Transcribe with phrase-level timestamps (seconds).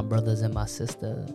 [0.00, 1.30] my brothers and my sisters?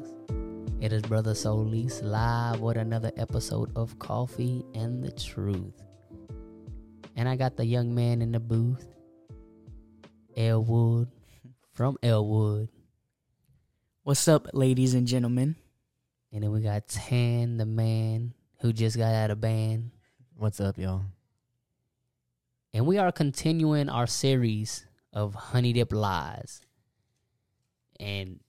[0.82, 5.84] It is Brother Solis live with another episode of Coffee and the Truth.
[7.16, 8.88] And I got the young man in the booth,
[10.36, 11.10] Elwood
[11.74, 12.70] from Elwood.
[14.02, 15.58] What's up, ladies and gentlemen?
[16.34, 19.92] And then we got Tan, the man who just got out of band.
[20.38, 21.04] What's up, y'all?
[22.74, 26.62] And we are continuing our series of Honey Dip Lies.
[28.00, 28.40] And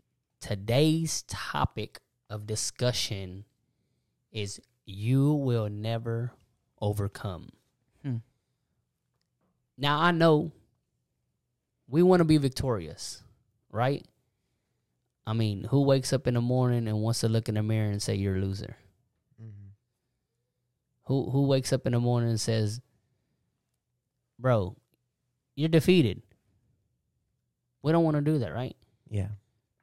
[0.46, 1.98] today's topic
[2.30, 3.44] of discussion
[4.30, 6.30] is You Will Never
[6.80, 7.48] Overcome.
[8.04, 8.18] Hmm.
[9.76, 10.52] Now, I know
[11.88, 13.24] we want to be victorious,
[13.72, 14.06] right?
[15.26, 17.90] I mean, who wakes up in the morning and wants to look in the mirror
[17.90, 18.76] and say you're a loser?
[19.42, 19.70] Mm-hmm.
[21.06, 22.80] Who who wakes up in the morning and says,
[24.38, 24.76] "Bro,
[25.56, 26.22] you're defeated."
[27.82, 28.76] We don't want to do that, right?
[29.10, 29.28] Yeah.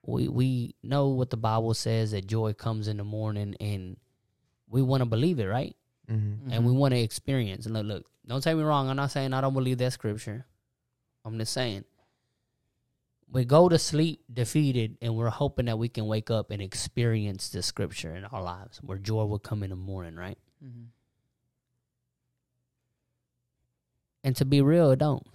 [0.05, 3.97] We we know what the Bible says that joy comes in the morning, and
[4.69, 5.75] we want to believe it, right?
[6.11, 6.51] Mm-hmm.
[6.51, 7.65] And we want to experience.
[7.65, 8.89] And look, look, don't take me wrong.
[8.89, 10.45] I'm not saying I don't believe that scripture.
[11.23, 11.85] I'm just saying
[13.33, 17.49] we go to sleep defeated, and we're hoping that we can wake up and experience
[17.49, 20.37] the scripture in our lives, where joy will come in the morning, right?
[20.63, 20.83] Mm-hmm.
[24.23, 25.25] And to be real, it don't.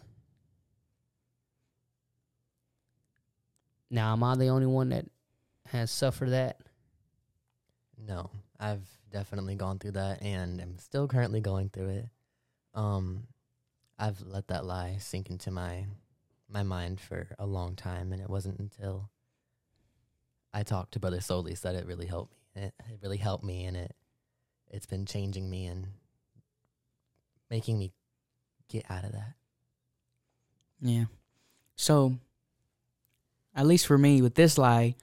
[3.91, 5.06] Now, am I the only one that
[5.67, 6.58] has suffered that?
[7.97, 12.09] No, I've definitely gone through that, and I'm still currently going through it.
[12.75, 13.27] Um,
[13.98, 15.86] I've let that lie sink into my
[16.50, 19.11] my mind for a long time, and it wasn't until
[20.53, 22.62] I talked to Brother Solis that it really helped me.
[22.62, 23.94] It, it really helped me, and it
[24.70, 25.88] it's been changing me and
[27.50, 27.93] making me
[28.69, 29.34] get out of that.
[30.81, 31.04] Yeah.
[31.77, 32.19] So,
[33.54, 34.94] at least for me, with this lie,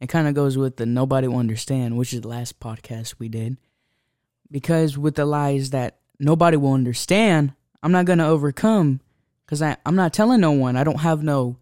[0.00, 3.28] it kind of goes with the nobody will understand, which is the last podcast we
[3.28, 3.56] did.
[4.50, 9.00] Because with the lies that nobody will understand, I'm not going to overcome
[9.46, 10.76] because I'm not telling no one.
[10.76, 11.56] I don't have no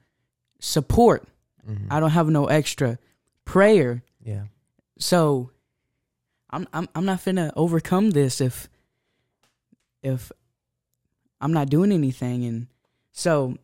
[0.58, 1.26] support,
[1.68, 1.92] Mm-hmm.
[1.92, 2.98] I don't have no extra
[3.44, 4.02] prayer.
[4.24, 4.44] yeah.
[4.98, 5.50] So,
[6.50, 8.68] I'm I'm I'm not finna overcome this if
[10.02, 10.32] if
[11.40, 12.44] I'm not doing anything.
[12.44, 12.66] And
[13.12, 13.56] so,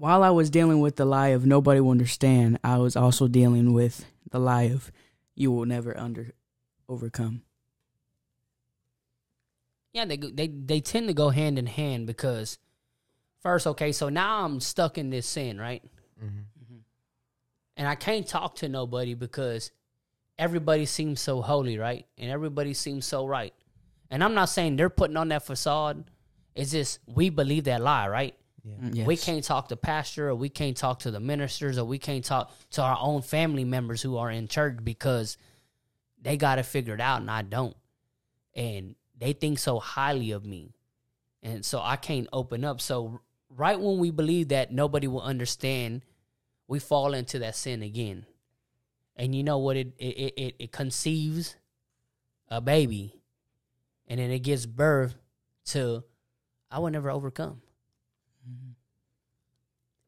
[0.00, 3.74] while I was dealing with the lie of nobody will understand, I was also dealing
[3.74, 4.90] with the lie of
[5.34, 6.32] you will never under
[6.88, 7.42] overcome.
[9.92, 12.58] Yeah, they go- they they tend to go hand in hand because
[13.42, 15.84] first, okay, so now I'm stuck in this sin, right?
[16.18, 16.76] Mm-hmm.
[17.76, 19.70] And I can't talk to nobody because
[20.38, 22.06] everybody seems so holy, right?
[22.16, 23.52] And everybody seems so right.
[24.10, 26.10] And I'm not saying they're putting on that facade.
[26.54, 28.34] It's just we believe that lie, right?
[28.62, 28.74] Yeah.
[28.74, 29.06] Mm, Yes.
[29.06, 32.24] We can't talk to pastor or we can't talk to the ministers or we can't
[32.24, 35.36] talk to our own family members who are in church because
[36.20, 37.76] they got it figured out and I don't.
[38.54, 40.74] And they think so highly of me.
[41.42, 42.80] And so I can't open up.
[42.80, 46.02] So right when we believe that nobody will understand,
[46.68, 48.26] we fall into that sin again.
[49.16, 51.56] And you know what it it it, it conceives
[52.48, 53.14] a baby
[54.06, 55.14] and then it gives birth
[55.66, 56.04] to
[56.70, 57.62] I will never overcome.
[58.48, 58.70] Mm-hmm.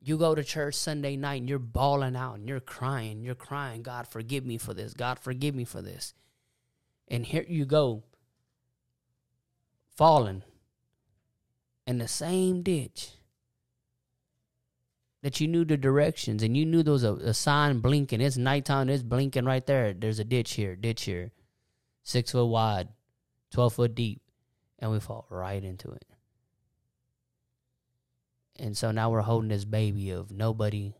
[0.04, 3.82] You go to church Sunday night and you're bawling out and you're crying, you're crying,
[3.82, 6.12] God forgive me for this, God forgive me for this.
[7.06, 8.03] And here you go,
[9.94, 10.42] falling
[11.87, 13.10] in the same ditch
[15.22, 18.21] that you knew the directions and you knew there was a, a sign blinking.
[18.21, 19.92] It's nighttime, it's blinking right there.
[19.92, 21.31] There's a ditch here, ditch here,
[22.03, 22.88] six foot wide,
[23.53, 24.21] 12 foot deep.
[24.81, 26.04] And we fall right into it.
[28.57, 30.95] And so now we're holding this baby of nobody.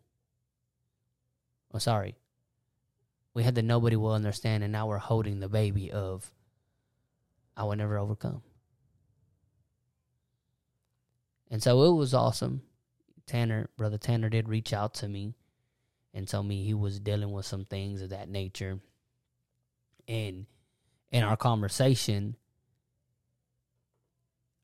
[1.73, 2.17] Oh, sorry.
[3.35, 6.31] We had the nobody will understand, and now we're holding the baby of
[7.57, 8.43] I will never overcome.
[11.51, 12.63] And so it was awesome.
[13.27, 15.35] Tanner, brother Tanner, did reach out to me
[16.15, 18.81] and told me he was dealing with some things of that nature.
[20.09, 20.47] And
[21.11, 22.37] in our conversation,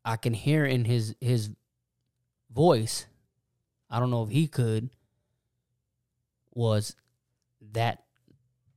[0.05, 1.51] I can hear in his his
[2.53, 3.07] voice,
[3.91, 4.91] I don't know if he could,
[6.53, 6.97] was
[7.73, 8.03] that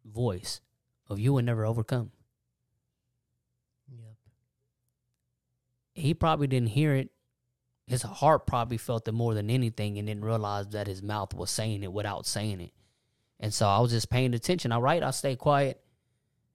[0.06, 0.62] voice
[1.10, 2.12] of you would never overcome.
[3.92, 4.16] Yep.
[5.94, 7.10] He probably didn't hear it.
[7.88, 11.50] His heart probably felt it more than anything and didn't realize that his mouth was
[11.50, 12.72] saying it without saying it.
[13.40, 14.72] And so I was just paying attention.
[14.72, 15.82] All right, I stay quiet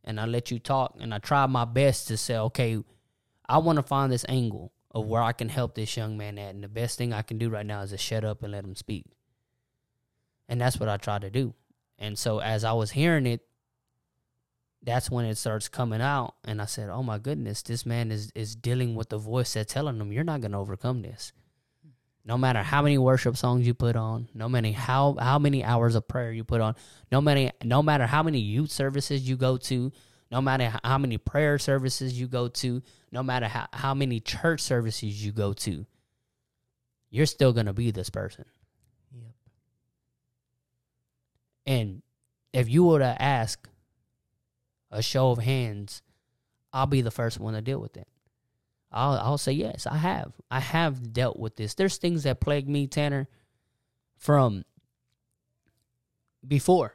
[0.05, 2.79] and I let you talk and I tried my best to say, okay,
[3.49, 6.55] I want to find this angle of where I can help this young man at.
[6.55, 8.65] And the best thing I can do right now is to shut up and let
[8.65, 9.05] him speak.
[10.49, 11.53] And that's what I tried to do.
[11.99, 13.43] And so as I was hearing it,
[14.83, 16.37] that's when it starts coming out.
[16.45, 19.71] And I said, Oh my goodness, this man is, is dealing with the voice that's
[19.71, 21.33] telling him, You're not gonna overcome this.
[22.25, 25.95] No matter how many worship songs you put on, no matter how how many hours
[25.95, 26.75] of prayer you put on,
[27.13, 29.93] no matter no matter how many youth services you go to,
[30.31, 32.83] no matter how many prayer services you go to,
[33.13, 35.87] no matter how, how many church services you go to,
[37.11, 38.45] you're still gonna be this person.
[39.15, 39.33] Yep.
[41.67, 42.03] And
[42.53, 43.69] if you were to ask
[44.91, 46.03] a show of hands,
[46.73, 48.09] I'll be the first one to deal with it.
[48.93, 50.33] I'll I'll say yes, I have.
[50.51, 51.75] I have dealt with this.
[51.75, 53.29] There's things that plague me, Tanner,
[54.17, 54.65] from
[56.47, 56.95] before.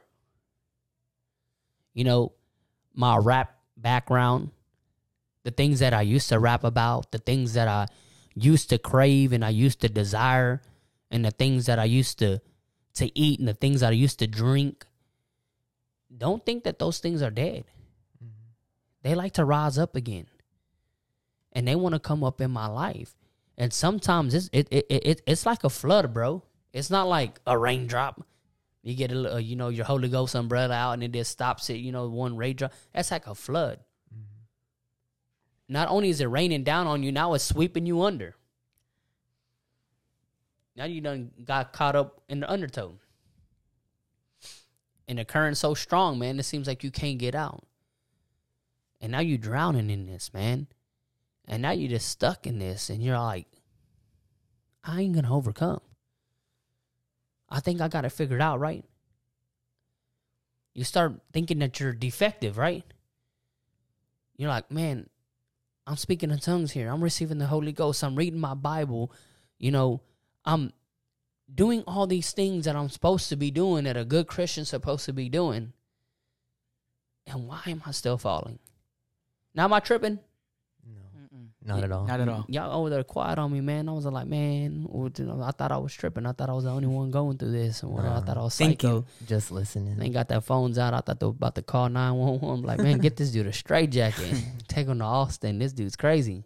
[1.94, 2.32] You know,
[2.94, 4.50] my rap background,
[5.44, 7.88] the things that I used to rap about, the things that I
[8.34, 10.62] used to crave and I used to desire,
[11.10, 12.40] and the things that I used to
[12.94, 14.86] to eat and the things that I used to drink.
[16.14, 17.64] Don't think that those things are dead.
[18.22, 18.50] Mm-hmm.
[19.02, 20.26] They like to rise up again.
[21.52, 23.14] And they want to come up in my life.
[23.56, 26.42] And sometimes it's it, it, it it's like a flood, bro.
[26.72, 28.26] It's not like a raindrop.
[28.82, 31.30] You get a little, uh, you know, your Holy Ghost umbrella out and it just
[31.30, 32.72] stops it, you know, one raindrop.
[32.92, 33.78] That's like a flood.
[34.12, 35.72] Mm-hmm.
[35.72, 38.34] Not only is it raining down on you, now it's sweeping you under.
[40.74, 42.94] Now you done got caught up in the undertow.
[45.06, 47.66] And the current's so strong, man, it seems like you can't get out.
[49.00, 50.68] And now you're drowning in this, man.
[51.46, 53.46] And now you're just stuck in this, and you're like,
[54.84, 55.80] I ain't gonna overcome.
[57.52, 58.82] I think I got it figured out, right?
[60.74, 62.82] You start thinking that you're defective, right?
[64.38, 65.10] You're like, man,
[65.86, 66.88] I'm speaking in tongues here.
[66.88, 68.02] I'm receiving the Holy Ghost.
[68.02, 69.12] I'm reading my Bible.
[69.58, 70.00] You know,
[70.46, 70.72] I'm
[71.54, 75.04] doing all these things that I'm supposed to be doing that a good Christian's supposed
[75.04, 75.74] to be doing.
[77.26, 78.60] And why am I still falling?
[79.54, 80.20] Now am I tripping?
[81.64, 82.06] No, not at all.
[82.06, 82.44] Not at mm, all.
[82.48, 83.88] Y'all over there quiet on me, man.
[83.88, 86.26] I was like, man, what- you know, I thought I was tripping.
[86.26, 87.82] I thought I was the only one going through this.
[87.82, 88.16] And whatever.
[88.16, 88.90] I thought I was Thinking.
[88.90, 89.04] psycho.
[89.26, 89.96] Just listening.
[89.96, 90.92] They got their phones out.
[90.92, 92.48] I thought they were about to call 911.
[92.48, 94.42] I'm like, man, get this dude a straight jacket.
[94.68, 95.58] Take him to Austin.
[95.58, 96.44] This dude's crazy.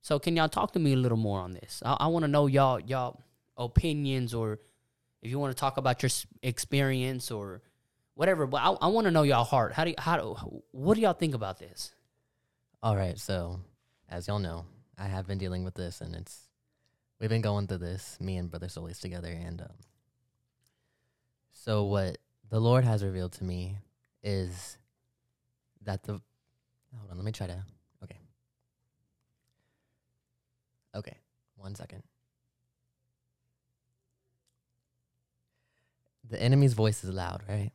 [0.00, 1.82] So can y'all talk to me a little more on this?
[1.84, 3.22] I, I want to know y'all y'all
[3.56, 4.58] opinions or
[5.22, 6.10] if you want to talk about your
[6.42, 7.60] experience or
[8.20, 8.46] whatever.
[8.46, 9.72] But I, I want to know y'all heart.
[9.72, 11.94] How do you, how do, what do y'all think about this?
[12.82, 13.60] All right, so
[14.10, 14.66] as y'all know,
[14.98, 16.42] I have been dealing with this, and it's
[17.18, 19.72] we've been going through this, me and Brother Solis together, and um,
[21.50, 22.18] so what
[22.50, 23.78] the Lord has revealed to me
[24.22, 24.76] is
[25.86, 27.64] that the hold on, let me try to
[28.04, 28.18] okay,
[30.94, 31.16] okay,
[31.56, 32.02] one second.
[36.28, 37.56] The enemy's voice is loud, right?
[37.56, 37.72] Right.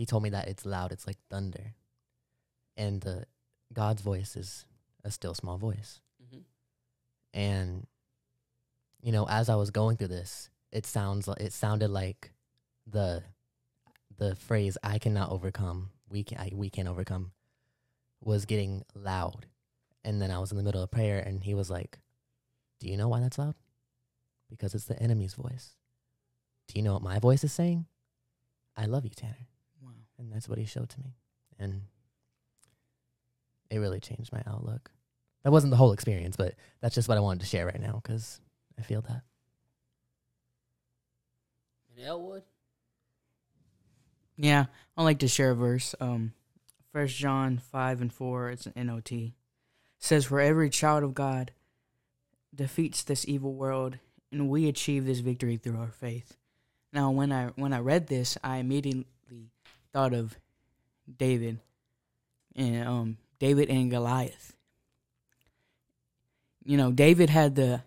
[0.00, 1.74] He told me that it's loud, it's like thunder,
[2.74, 3.26] and the
[3.70, 4.64] God's voice is
[5.04, 6.00] a still small voice.
[6.24, 6.44] Mhm.
[7.34, 7.86] And
[9.02, 12.32] you know, as I was going through this, it sounds like it sounded like
[12.86, 13.24] the
[14.16, 17.32] the phrase "I cannot overcome," we can I, we can't overcome,
[18.22, 19.48] was getting loud.
[20.02, 22.00] And then I was in the middle of prayer, and he was like,
[22.78, 23.54] "Do you know why that's loud?
[24.48, 25.76] Because it's the enemy's voice.
[26.68, 27.84] Do you know what my voice is saying?
[28.74, 29.49] I love you, Tanner."
[30.20, 31.14] And that's what he showed to me
[31.58, 31.82] and
[33.70, 34.90] it really changed my outlook
[35.44, 38.00] that wasn't the whole experience but that's just what i wanted to share right now
[38.02, 38.40] because
[38.78, 39.22] i feel that
[41.96, 42.42] In Elwood?
[44.36, 45.94] Yeah, I like to share a verse.
[46.00, 46.32] Um,
[46.92, 48.48] First John five and four.
[48.50, 49.34] It's an NLT.
[49.98, 51.52] says, "For every child of God
[52.54, 53.98] defeats this evil world,
[54.32, 56.38] and we achieve this victory through our faith."
[56.92, 59.06] Now, when I when I read this, I immediately
[59.92, 60.38] thought of
[61.18, 61.58] David
[62.54, 64.54] and um David and Goliath.
[66.64, 67.82] You know, David had the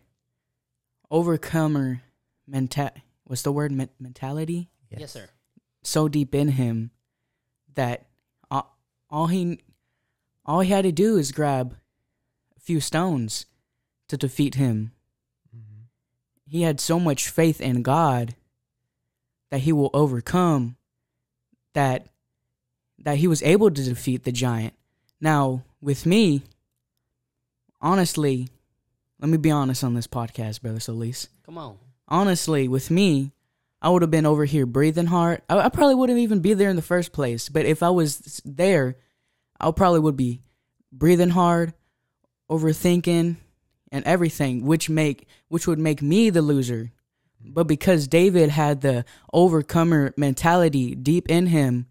[1.12, 2.02] overcomer
[2.48, 2.90] mental.
[3.26, 3.72] What's the word?
[3.72, 5.30] Men- mentality Yes, sir.
[5.84, 6.92] so deep in him
[7.76, 8.06] that
[8.52, 8.76] all,
[9.10, 9.60] all he
[10.46, 11.76] all he had to do is grab
[12.58, 13.46] a few stones
[14.10, 14.92] to defeat him.
[16.46, 18.36] He had so much faith in God
[19.50, 20.76] that he will overcome
[21.74, 22.08] that
[23.00, 24.74] that he was able to defeat the giant.
[25.20, 26.44] Now, with me,
[27.82, 28.50] honestly,
[29.20, 31.78] let me be honest on this podcast, brother Solis Come on.
[32.08, 33.32] honestly, with me,
[33.82, 35.42] I would have been over here breathing hard.
[35.50, 37.50] I, I probably wouldn't even be there in the first place.
[37.50, 38.96] But if I was there,
[39.60, 40.42] I probably would be
[40.92, 41.74] breathing hard,
[42.50, 43.36] overthinking,
[43.92, 46.92] and everything, which make which would make me the loser.
[47.46, 51.88] But because David had the overcomer mentality deep in him,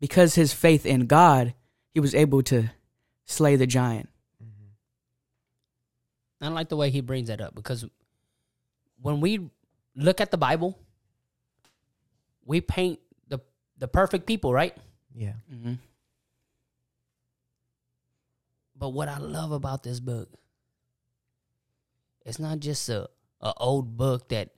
[0.00, 1.54] because his faith in God,
[1.92, 2.70] he was able to
[3.24, 4.08] slay the giant.
[4.42, 6.44] Mm-hmm.
[6.44, 7.84] I like the way he brings that up because
[9.00, 9.50] when we
[9.94, 10.78] look at the Bible,
[12.44, 13.40] we paint the
[13.78, 14.76] the perfect people, right?
[15.14, 15.34] Yeah.
[15.52, 15.74] Mm-hmm.
[18.76, 20.30] But what I love about this book,
[22.24, 23.08] it's not just a,
[23.40, 24.50] a old book that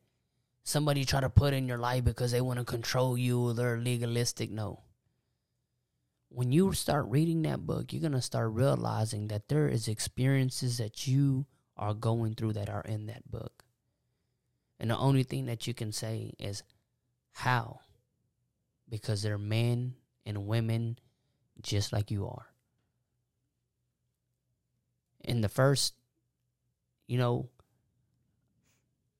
[0.64, 4.50] somebody try to put in your life because they want to control you they're legalistic.
[4.50, 4.80] No.
[6.28, 11.06] When you start reading that book, you're gonna start realizing that there is experiences that
[11.06, 13.64] you are going through that are in that book.
[14.78, 16.62] And the only thing that you can say is
[17.32, 17.80] how?
[18.88, 20.98] Because they're men and women
[21.60, 22.46] just like you are.
[25.20, 25.94] In the first,
[27.06, 27.48] you know,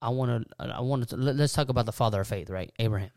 [0.03, 2.73] I want to, I want to, let's talk about the father of faith, right?
[2.81, 3.13] Abraham.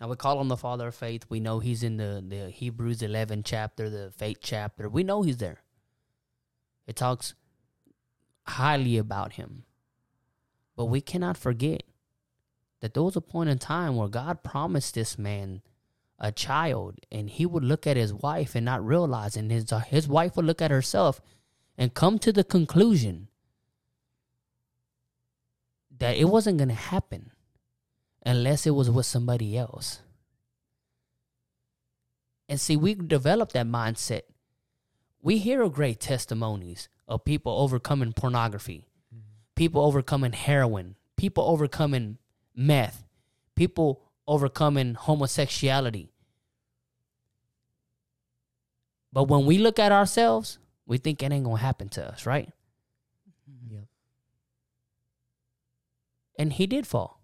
[0.00, 1.24] Now we call him the father of faith.
[1.28, 4.88] We know he's in the, the Hebrews 11 chapter, the faith chapter.
[4.88, 5.62] We know he's there.
[6.88, 7.34] It talks
[8.44, 9.62] highly about him.
[10.76, 11.84] But we cannot forget
[12.80, 15.62] that there was a point in time where God promised this man
[16.18, 20.08] a child, and he would look at his wife and not realize, and his his
[20.08, 21.20] wife would look at herself
[21.78, 23.28] and come to the conclusion
[25.98, 27.30] that it wasn't going to happen
[28.24, 30.00] unless it was with somebody else.
[32.48, 34.22] And see, we developed that mindset.
[35.22, 39.24] We hear great testimonies of people overcoming pornography, mm-hmm.
[39.54, 42.18] people overcoming heroin, people overcoming
[42.54, 43.04] meth,
[43.54, 46.10] people overcoming homosexuality.
[49.12, 52.50] But when we look at ourselves, we think it ain't gonna happen to us, right?
[56.38, 57.20] And he did fall.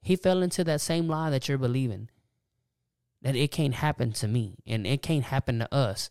[0.00, 2.10] He fell into that same lie that you're believing.
[3.22, 6.10] That it can't happen to me and it can't happen to us.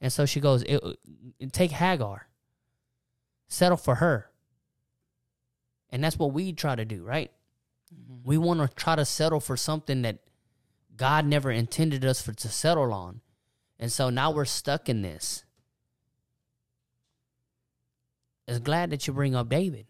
[0.00, 0.92] And so she goes, it, uh,
[1.52, 2.28] take Hagar.
[3.48, 4.30] Settle for her.
[5.90, 7.30] And that's what we try to do, right?
[7.94, 8.28] Mm-hmm.
[8.28, 10.18] We want to try to settle for something that
[10.96, 13.20] God never intended us for to settle on.
[13.78, 15.44] And so now we're stuck in this.
[18.46, 19.86] It's glad that you bring up David.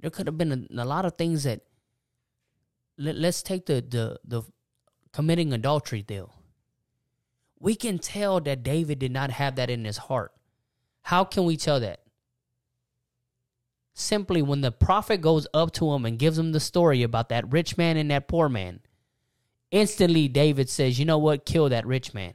[0.00, 1.60] There could have been a, a lot of things that
[2.96, 4.42] let, let's take the, the the
[5.12, 6.34] committing adultery deal.
[7.58, 10.32] We can tell that David did not have that in his heart.
[11.02, 12.00] How can we tell that?
[13.92, 17.52] Simply when the prophet goes up to him and gives him the story about that
[17.52, 18.80] rich man and that poor man,
[19.70, 21.44] instantly David says, You know what?
[21.44, 22.34] Kill that rich man.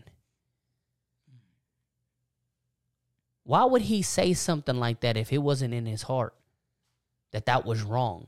[3.43, 6.35] Why would he say something like that if it wasn't in his heart
[7.35, 8.27] that that was wrong?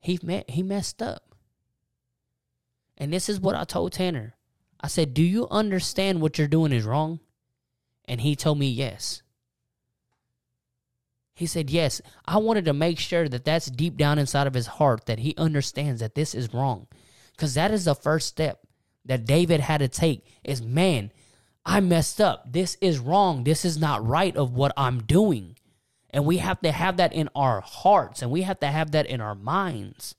[0.00, 1.34] He, met, he messed up.
[2.96, 4.34] And this is what I told Tanner.
[4.80, 7.20] I said, Do you understand what you're doing is wrong?
[8.06, 9.20] And he told me yes.
[11.34, 12.00] He said, Yes.
[12.24, 15.34] I wanted to make sure that that's deep down inside of his heart that he
[15.36, 16.86] understands that this is wrong.
[17.32, 18.60] Because that is the first step
[19.04, 21.12] that David had to take is, man,
[21.66, 22.50] I messed up.
[22.50, 23.44] This is wrong.
[23.44, 25.55] This is not right of what I'm doing.
[26.16, 29.04] And we have to have that in our hearts and we have to have that
[29.04, 30.14] in our minds.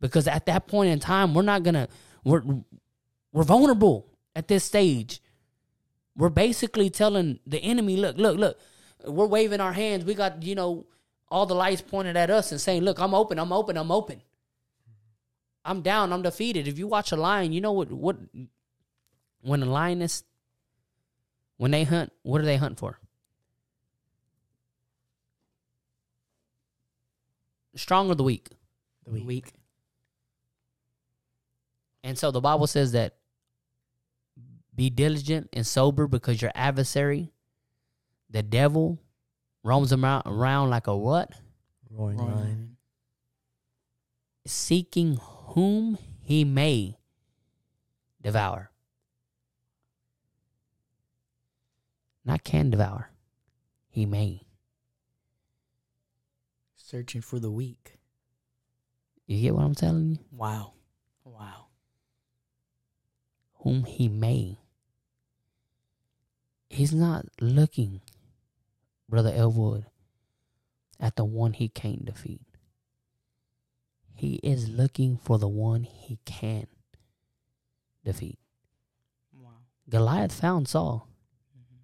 [0.00, 1.86] Because at that point in time, we're not going to,
[2.24, 2.42] we're,
[3.30, 5.20] we're vulnerable at this stage.
[6.16, 8.58] We're basically telling the enemy, look, look, look,
[9.04, 10.06] we're waving our hands.
[10.06, 10.86] We got, you know,
[11.30, 14.22] all the lights pointed at us and saying, look, I'm open, I'm open, I'm open.
[15.62, 16.66] I'm down, I'm defeated.
[16.66, 18.16] If you watch a lion, you know what, what,
[19.42, 20.24] when a lioness,
[21.58, 22.99] when they hunt, what do they hunt for?
[27.80, 28.48] Strong or the weak?
[29.06, 29.26] The weak.
[29.26, 29.52] Weak.
[32.04, 33.16] And so the Bible says that
[34.74, 37.32] be diligent and sober because your adversary,
[38.28, 39.00] the devil,
[39.62, 41.32] roams around, around like a what?
[41.90, 42.44] Roaring Roaring lion.
[42.44, 42.76] lion.
[44.46, 46.98] Seeking whom he may
[48.20, 48.70] devour.
[52.26, 53.10] Not can devour.
[53.88, 54.42] He may.
[56.90, 57.98] Searching for the weak.
[59.28, 60.18] You get what I'm telling you?
[60.32, 60.72] Wow.
[61.24, 61.66] Wow.
[63.58, 64.58] whom he may.
[66.68, 68.00] He's not looking,
[69.08, 69.86] Brother Elwood,
[70.98, 72.42] at the one he can't defeat.
[74.12, 76.66] He is looking for the one he can
[78.04, 78.40] defeat.
[79.32, 79.50] Wow.
[79.88, 81.08] Goliath found Saul.
[81.56, 81.76] Mm-hmm.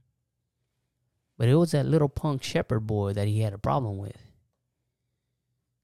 [1.39, 4.25] But it was that little punk shepherd boy that he had a problem with.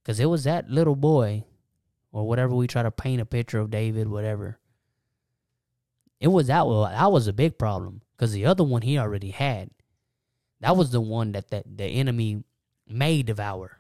[0.02, 1.44] Because it was that little boy,
[2.12, 4.58] or whatever we try to paint a picture of David, whatever.
[6.20, 8.02] It was that well, that was a big problem.
[8.16, 9.70] Because the other one he already had.
[10.60, 12.44] That was the one that, that the enemy
[12.86, 13.78] may devour.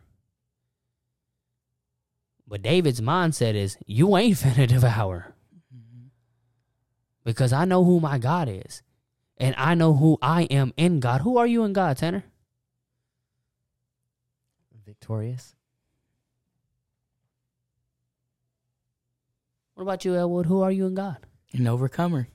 [2.48, 5.34] But David's mindset is, you ain't finna devour.
[5.74, 6.06] Mm-hmm.
[7.24, 8.82] Because I know who my God is.
[9.38, 11.20] And I know who I am in God.
[11.20, 12.24] Who are you in God, Tanner?
[14.84, 15.54] Victorious.
[19.82, 20.46] What about you, Elwood?
[20.46, 21.26] Who are you in God?
[21.52, 22.28] An overcomer.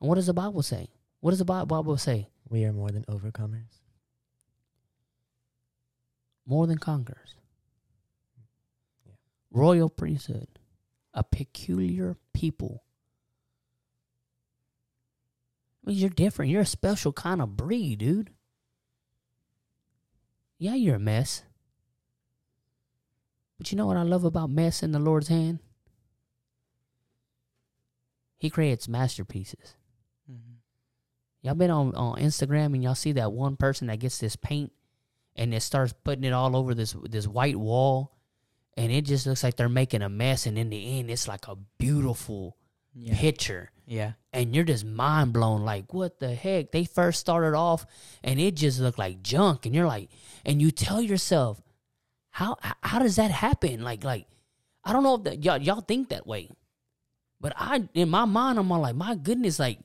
[0.00, 0.90] And what does the Bible say?
[1.20, 2.28] What does the Bible say?
[2.50, 3.80] We are more than overcomers.
[6.44, 7.36] More than conquerors.
[9.06, 9.14] Yeah.
[9.50, 10.48] Royal priesthood.
[11.14, 12.84] A peculiar people.
[15.82, 16.50] I mean, you're different.
[16.50, 18.28] You're a special kind of breed, dude.
[20.58, 21.44] Yeah, you're a mess.
[23.56, 25.60] But you know what I love about mess in the Lord's hand?
[28.40, 29.76] He creates masterpieces.
[30.28, 30.54] Mm-hmm.
[31.42, 34.72] Y'all been on, on Instagram and y'all see that one person that gets this paint
[35.36, 38.16] and it starts putting it all over this this white wall
[38.78, 41.48] and it just looks like they're making a mess and in the end it's like
[41.48, 42.56] a beautiful
[42.94, 43.14] Yeah.
[43.14, 44.12] picture Yeah.
[44.32, 47.84] and you're just mind blown like what the heck they first started off
[48.24, 50.08] and it just looked like junk and you're like
[50.46, 51.60] and you tell yourself
[52.30, 54.26] how how does that happen like like
[54.84, 56.48] i don't know if that, y'all, y'all think that way
[57.40, 59.78] but i in my mind i'm all like my goodness like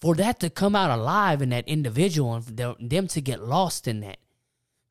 [0.00, 2.44] for that to come out alive in that individual and
[2.80, 4.18] them- to get lost in that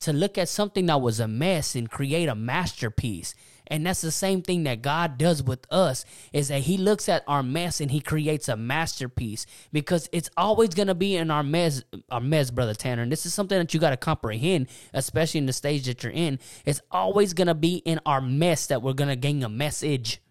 [0.02, 3.36] to look at something that was a mess and create a masterpiece.
[3.68, 7.24] And that's the same thing that god does with us is that he looks at
[7.28, 11.44] our mess and he creates a masterpiece because it's always going to be in our
[11.44, 13.04] mess our mess brother tanner.
[13.04, 16.14] And this is something that you got to comprehend especially in the stage that you're
[16.14, 16.40] in.
[16.66, 20.22] It's always going to be in our mess that we're going to gain a message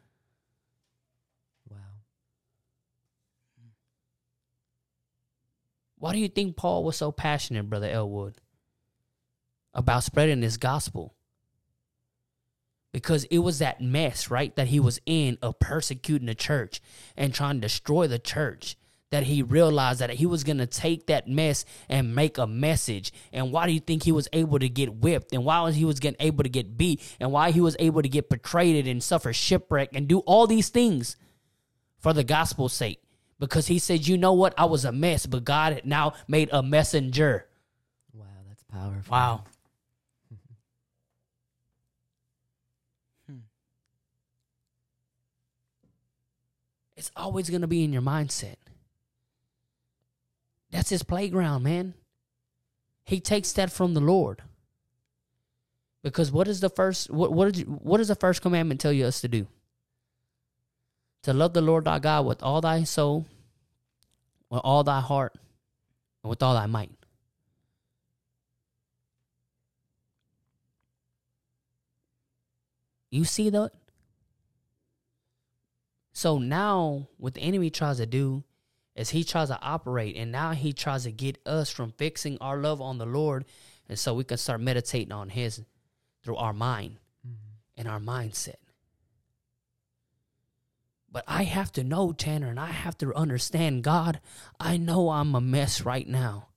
[1.70, 1.76] Wow.
[5.98, 8.34] Why do you think paul was so passionate brother elwood
[9.74, 11.14] about spreading this gospel
[12.92, 16.80] because it was that mess, right, that he was in of persecuting the church
[17.16, 18.76] and trying to destroy the church.
[19.10, 23.10] That he realized that he was going to take that mess and make a message.
[23.32, 25.32] And why do you think he was able to get whipped?
[25.32, 27.00] And why was he was getting able to get beat?
[27.18, 30.68] And why he was able to get betrayed and suffer shipwreck and do all these
[30.68, 31.16] things
[31.98, 33.00] for the gospel's sake?
[33.38, 34.54] Because he said, you know what?
[34.58, 37.46] I was a mess, but God had now made a messenger.
[38.12, 39.12] Wow, that's powerful.
[39.12, 39.44] Wow.
[43.28, 43.36] Hmm.
[46.96, 48.56] It's always going to be in your mindset.
[50.70, 51.94] That's his playground, man.
[53.04, 54.42] He takes that from the Lord.
[56.02, 58.92] Because what is the first what what, did you, what does the first commandment tell
[58.92, 59.46] you us to do?
[61.28, 63.26] To love the Lord thy God with all thy soul,
[64.48, 65.34] with all thy heart,
[66.22, 66.90] and with all thy might.
[73.10, 73.72] You see that?
[76.14, 78.42] So now what the enemy tries to do
[78.96, 82.56] is he tries to operate and now he tries to get us from fixing our
[82.56, 83.44] love on the Lord
[83.86, 85.62] and so we can start meditating on his
[86.22, 87.36] through our mind mm-hmm.
[87.76, 88.56] and our mindset.
[91.10, 94.20] But I have to know, Tanner, and I have to understand, God,
[94.60, 96.47] I know I'm a mess right now.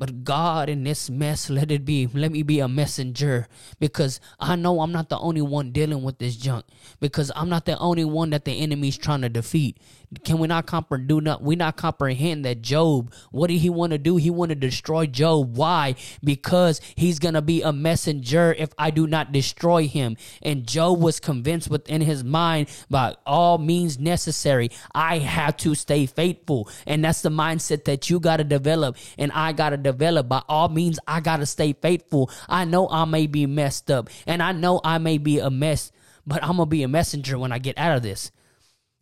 [0.00, 2.06] But God, in this mess, let it be.
[2.06, 3.46] Let me be a messenger
[3.78, 6.64] because I know I'm not the only one dealing with this junk.
[7.00, 9.76] Because I'm not the only one that the enemy's trying to defeat.
[10.24, 11.06] Can we not comprehend?
[11.06, 13.12] Do not we not comprehend that Job?
[13.30, 14.16] What did he want to do?
[14.16, 15.56] He want to destroy Job.
[15.56, 15.96] Why?
[16.24, 20.16] Because he's gonna be a messenger if I do not destroy him.
[20.40, 24.70] And Job was convinced within his mind by all means necessary.
[24.94, 29.52] I have to stay faithful, and that's the mindset that you gotta develop, and I
[29.52, 29.89] gotta develop.
[29.98, 32.30] By all means, I gotta stay faithful.
[32.48, 35.92] I know I may be messed up, and I know I may be a mess,
[36.26, 38.30] but I'm gonna be a messenger when I get out of this.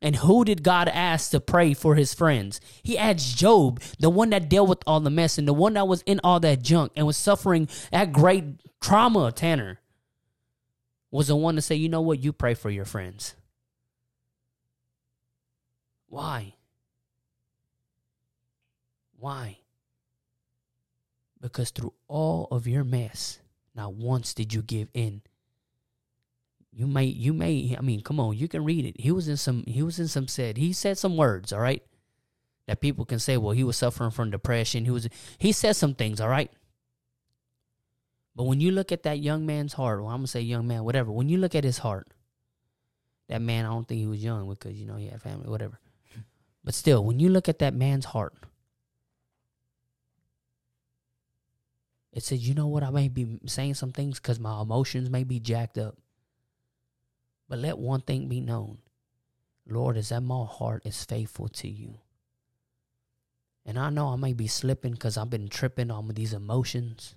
[0.01, 2.61] And who did God ask to pray for his friends?
[2.83, 5.89] He asked Job, the one that dealt with all the mess and the one that
[5.89, 8.45] was in all that junk and was suffering that great
[8.81, 9.81] trauma, Tanner,
[11.11, 13.35] was the one to say, you know what, you pray for your friends.
[16.07, 16.55] Why?
[19.19, 19.59] Why?
[21.41, 23.39] Because through all of your mess,
[23.75, 25.23] not once did you give in
[26.71, 29.37] you may you may i mean come on you can read it he was in
[29.37, 31.83] some he was in some said he said some words all right
[32.69, 34.85] that people can say, well, he was suffering from depression.
[34.85, 36.53] He was he said some things, all right?
[38.37, 40.85] But when you look at that young man's heart, well, I'm gonna say young man,
[40.85, 41.11] whatever.
[41.11, 42.09] When you look at his heart,
[43.29, 45.81] that man, I don't think he was young because you know he had family, whatever.
[46.63, 48.35] But still, when you look at that man's heart,
[52.19, 55.23] it says, you know what, I may be saying some things because my emotions may
[55.23, 55.97] be jacked up.
[57.49, 58.79] But let one thing be known.
[59.69, 62.01] Lord, is that my heart is faithful to you.
[63.65, 67.15] And I know I may be slipping because I've been tripping on these emotions.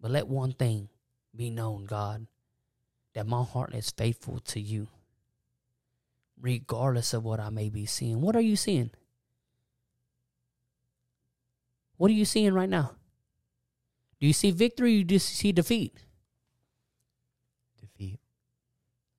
[0.00, 0.88] But let one thing
[1.36, 2.26] be known, God,
[3.14, 4.88] that my heart is faithful to you,
[6.40, 8.20] regardless of what I may be seeing.
[8.20, 8.90] What are you seeing?
[11.98, 12.96] What are you seeing right now?
[14.22, 16.04] Do you see victory or do you see defeat?
[17.80, 18.20] Defeat.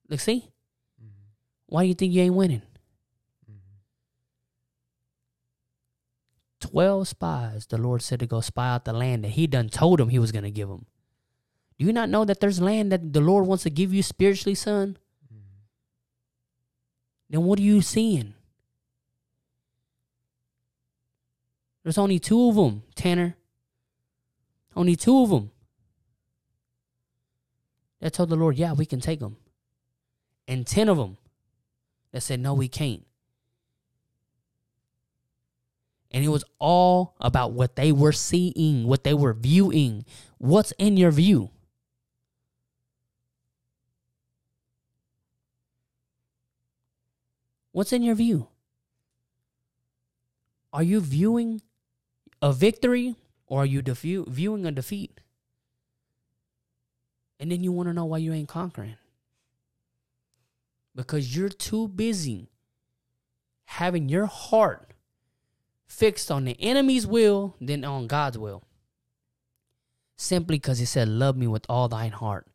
[0.08, 0.48] Look, see?
[0.98, 1.26] Mm-hmm.
[1.66, 2.62] Why do you think you ain't winning?
[3.44, 3.74] Mm-hmm.
[6.58, 10.00] Twelve spies, the Lord said to go spy out the land that He done told
[10.00, 10.86] him He was going to give them.
[11.78, 14.54] Do you not know that there's land that the Lord wants to give you spiritually,
[14.54, 14.96] son?
[15.26, 15.58] Mm-hmm.
[17.28, 18.32] Then what are you seeing?
[21.82, 23.36] There's only two of them, Tanner.
[24.76, 25.50] Only two of them.
[28.00, 29.36] That told the Lord, yeah, we can take them.
[30.46, 31.16] And ten of them
[32.12, 33.06] that said, no, we can't.
[36.10, 40.04] And it was all about what they were seeing, what they were viewing.
[40.38, 41.50] What's in your view?
[47.72, 48.46] What's in your view?
[50.72, 51.62] Are you viewing
[52.40, 53.16] a victory
[53.54, 55.20] or are you defu- viewing a defeat?
[57.38, 58.96] And then you want to know why you ain't conquering.
[60.92, 62.50] Because you're too busy
[63.66, 64.92] having your heart
[65.86, 68.64] fixed on the enemy's will than on God's will.
[70.16, 72.48] Simply because he said, Love me with all thine heart.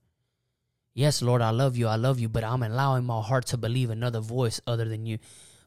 [0.93, 3.89] Yes, Lord, I love you, I love you, but I'm allowing my heart to believe
[3.89, 5.19] another voice other than you.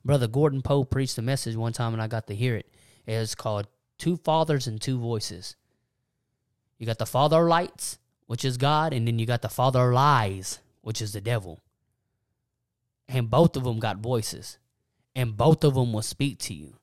[0.04, 2.70] Brother Gordon Poe preached a message one time and I got to hear it.
[3.06, 3.66] It's called
[4.02, 5.54] Two Fathers and Two Voices.
[6.76, 10.58] You got the Father Lights, which is God, and then you got the Father Lies,
[10.80, 11.60] which is the devil.
[13.08, 14.58] And both of them got voices,
[15.14, 16.74] and both of them will speak to you.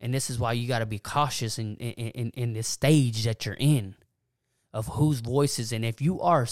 [0.00, 3.24] And this is why you got to be cautious in, in, in, in this stage
[3.24, 3.96] that you're in
[4.72, 5.72] of whose voices.
[5.72, 6.46] And if you are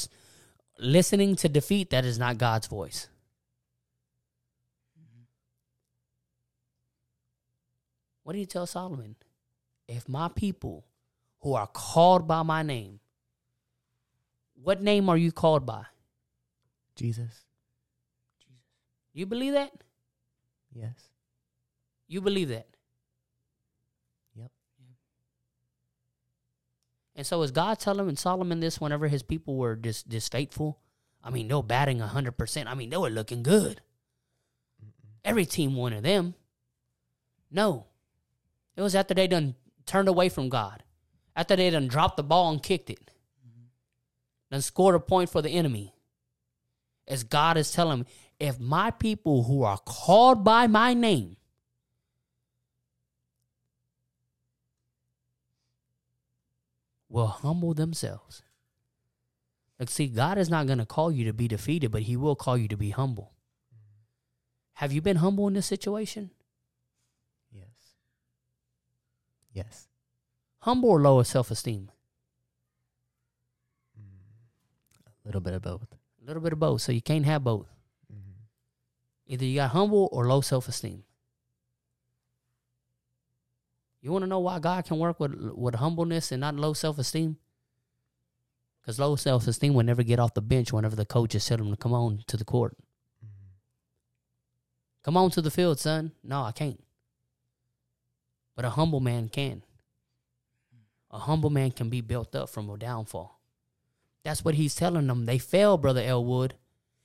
[0.81, 3.09] listening to defeat, that is not God's voice.
[8.25, 9.15] What did he tell Solomon?
[9.89, 10.85] If my people
[11.41, 13.01] who are called by my name,
[14.63, 15.85] what name are you called by?
[16.97, 17.45] Jesus.
[18.41, 18.65] Jesus.
[19.13, 19.73] You believe that?
[20.73, 21.09] Yes.
[22.09, 22.67] You believe that?
[24.35, 24.51] Yep.
[27.15, 30.81] And so is God telling Solomon this whenever his people were dis disfaithful?
[31.23, 32.69] I mean, they were batting hundred percent.
[32.69, 33.81] I mean, they were looking good.
[35.25, 36.35] Every team wanted them.
[37.51, 37.87] No.
[38.77, 39.55] It was after they done
[39.87, 40.83] turned away from God.
[41.35, 43.11] After they done dropped the ball and kicked it.
[44.51, 45.95] Done scored a point for the enemy.
[47.09, 48.07] As God is telling me,
[48.39, 51.37] if my people who are called by my name
[57.09, 58.43] will humble themselves.
[59.79, 62.37] Like, see, God is not going to call you to be defeated, but He will
[62.37, 63.33] call you to be humble.
[64.75, 66.31] Have you been humble in this situation?
[67.51, 67.65] Yes.
[69.57, 69.89] Yes.
[70.59, 71.91] Humble or low self esteem?
[73.99, 74.19] Mm.
[75.07, 75.87] A little bit of both.
[76.23, 76.83] A little bit of both.
[76.83, 77.67] So you can't have both.
[78.13, 79.33] Mm-hmm.
[79.33, 81.05] Either you got humble or low self esteem.
[84.03, 86.99] You want to know why God can work with with humbleness and not low self
[86.99, 87.39] esteem?
[88.83, 91.71] Because low self esteem will never get off the bench whenever the coaches tell him
[91.71, 92.77] to come on to the court.
[93.25, 93.53] Mm-hmm.
[95.03, 96.13] Come on to the field, son.
[96.23, 96.79] No, I can't.
[98.57, 99.63] But a humble man can.
[101.11, 103.39] A humble man can be built up from a downfall.
[104.25, 105.27] That's what he's telling them.
[105.27, 106.55] They fell, Brother Elwood.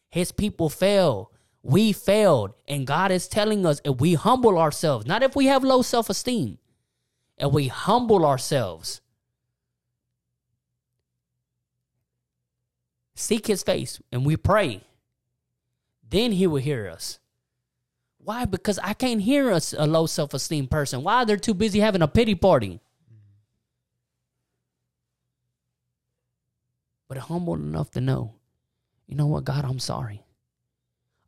[0.10, 1.28] His people failed.
[1.62, 2.54] We failed.
[2.68, 6.10] And God is telling us if we humble ourselves, not if we have low self
[6.10, 6.58] esteem,
[7.38, 9.02] if we humble ourselves,
[13.16, 14.82] seek his face, and we pray,
[16.08, 17.20] then he will hear us.
[18.24, 18.46] Why?
[18.46, 21.04] Because I can't hear a, a low self esteem person.
[21.04, 21.26] Why?
[21.26, 22.80] They're too busy having a pity party.
[27.08, 28.36] But humble enough to know,
[29.06, 30.24] you know what, God, I'm sorry.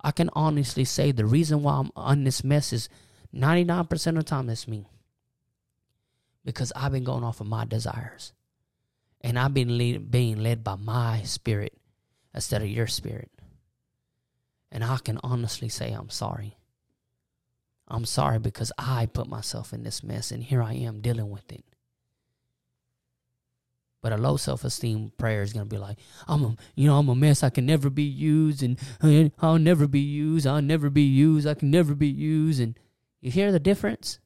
[0.01, 2.87] I can honestly say the reason why I'm on this mess is
[3.35, 4.87] 99% of the time, it's me.
[6.45, 8.33] Because I've been going off of my desires.
[9.21, 11.73] And I've been lead, being led by my spirit
[12.33, 13.31] instead of your spirit.
[14.71, 16.57] And I can honestly say I'm sorry.
[17.87, 21.51] I'm sorry because I put myself in this mess and here I am dealing with
[21.51, 21.63] it.
[24.01, 27.09] But a low self esteem prayer is gonna be like, I'm a you know, I'm
[27.09, 28.77] a mess, I can never be used and
[29.41, 32.77] I'll never be used, I'll never be used, I can never be used and
[33.21, 34.19] you hear the difference?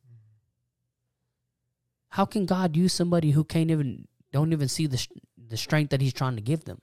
[2.09, 5.05] How can God use somebody who can't even don't even see the
[5.37, 6.81] the strength that he's trying to give them?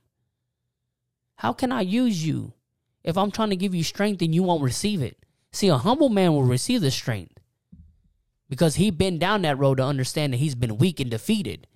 [1.37, 2.53] How can I use you
[3.03, 5.19] if I'm trying to give you strength and you won't receive it?
[5.55, 7.39] See, a humble man will receive the strength
[8.49, 11.69] because he's been down that road to understand that he's been weak and defeated,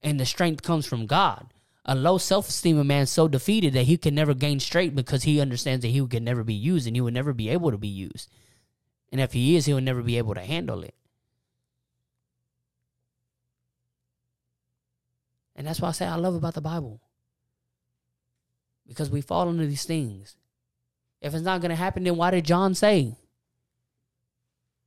[0.00, 1.52] and the strength comes from God.
[1.84, 5.40] A low self esteem man so defeated that he can never gain strength because he
[5.40, 7.88] understands that he can never be used and he will never be able to be
[7.88, 8.30] used.
[9.10, 10.94] And if he is, he will never be able to handle it.
[15.56, 17.00] And that's why I say I love about the Bible.
[18.86, 20.37] Because we fall into these things.
[21.20, 23.16] If it's not going to happen, then why did John say?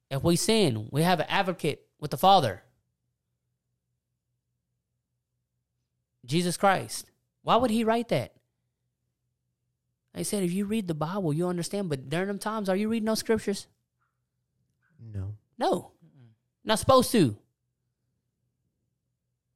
[0.10, 2.63] If we sin, we have an advocate with the Father.
[6.26, 7.06] Jesus Christ.
[7.44, 8.34] Why would he write that?
[10.13, 11.89] I said, if you read the Bible, you understand.
[11.89, 13.67] But during them times, are you reading those scriptures?
[15.13, 15.36] No.
[15.58, 15.91] No.
[16.63, 17.38] Not supposed to.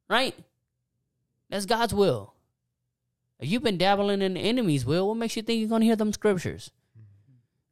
[0.09, 0.35] Right?
[1.49, 2.34] That's God's will.
[3.39, 5.95] You've been dabbling in the enemy's will, what makes you think you're going to hear
[5.95, 6.71] them scriptures?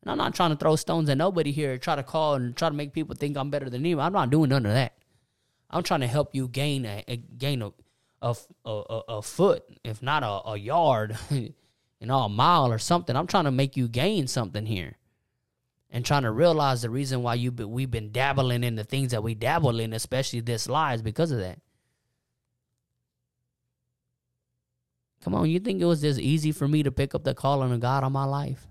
[0.01, 2.67] And I'm not trying to throw stones at nobody here, try to call and try
[2.67, 4.01] to make people think I'm better than you.
[4.01, 4.97] I'm not doing none of that.
[5.69, 7.71] I'm trying to help you gain a, a gain a
[8.23, 11.53] a, a, a foot, if not a, a yard, you
[12.01, 13.15] know, a mile or something.
[13.15, 14.97] I'm trying to make you gain something here,
[15.89, 19.23] and trying to realize the reason why you we've been dabbling in the things that
[19.23, 21.59] we dabble in, especially this lie, is because of that.
[25.23, 27.71] Come on, you think it was this easy for me to pick up the calling
[27.71, 28.67] of God on my life?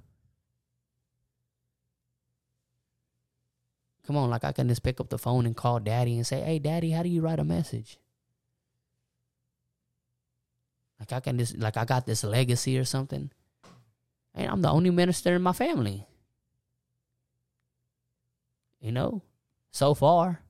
[4.07, 6.41] Come on, like I can just pick up the phone and call daddy and say,
[6.43, 7.99] Hey, daddy, how do you write a message?
[11.01, 13.31] Like I can just, like I got this legacy or something.
[14.35, 16.07] And I'm the only minister in my family.
[18.81, 19.23] You know,
[19.71, 20.41] so far.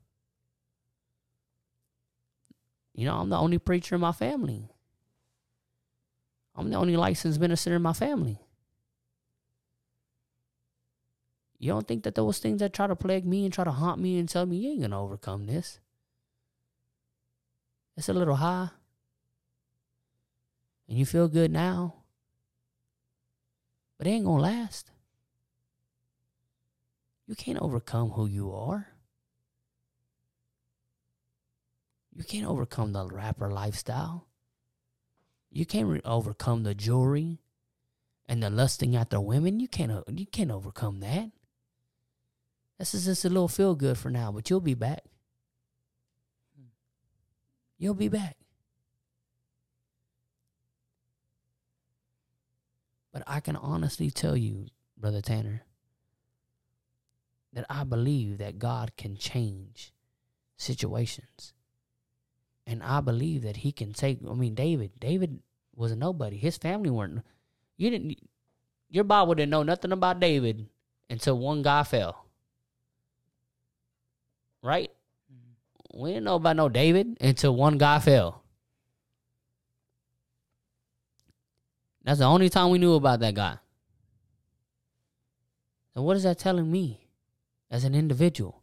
[2.95, 4.72] You know, I'm the only preacher in my family.
[6.55, 8.39] I'm the only licensed minister in my family.
[11.59, 14.01] You don't think that those things that try to plague me and try to haunt
[14.01, 15.79] me and tell me you ain't gonna overcome this?
[17.97, 18.71] It's a little high.
[20.89, 21.95] And you feel good now.
[23.97, 24.91] But it ain't gonna last.
[27.29, 28.89] You can't overcome who you are.
[32.15, 34.27] You can't overcome the rapper lifestyle.
[35.53, 37.39] You can't overcome the jewelry
[38.27, 39.61] and the lusting after women.
[39.61, 39.93] You can't.
[39.93, 41.31] Uh, you can't overcome that.
[42.79, 45.05] This is just a little feel good for now, but you'll be back.
[47.79, 48.37] You'll be back.
[53.13, 55.65] But I can honestly tell you, Brother Tanner,
[57.53, 59.93] that I believe that God can change
[60.57, 61.53] situations.
[62.67, 65.41] And I believe that he can take I mean David, David
[65.75, 66.37] was a nobody.
[66.37, 67.23] His family weren't
[67.77, 68.19] you didn't
[68.89, 70.69] your Bible didn't know nothing about David
[71.09, 72.27] until one guy fell.
[74.63, 74.91] Right?
[75.33, 76.03] Mm-hmm.
[76.03, 78.43] We didn't know about no David until one guy fell.
[82.05, 83.59] That's the only time we knew about that guy.
[85.95, 87.09] And what is that telling me
[87.71, 88.63] as an individual?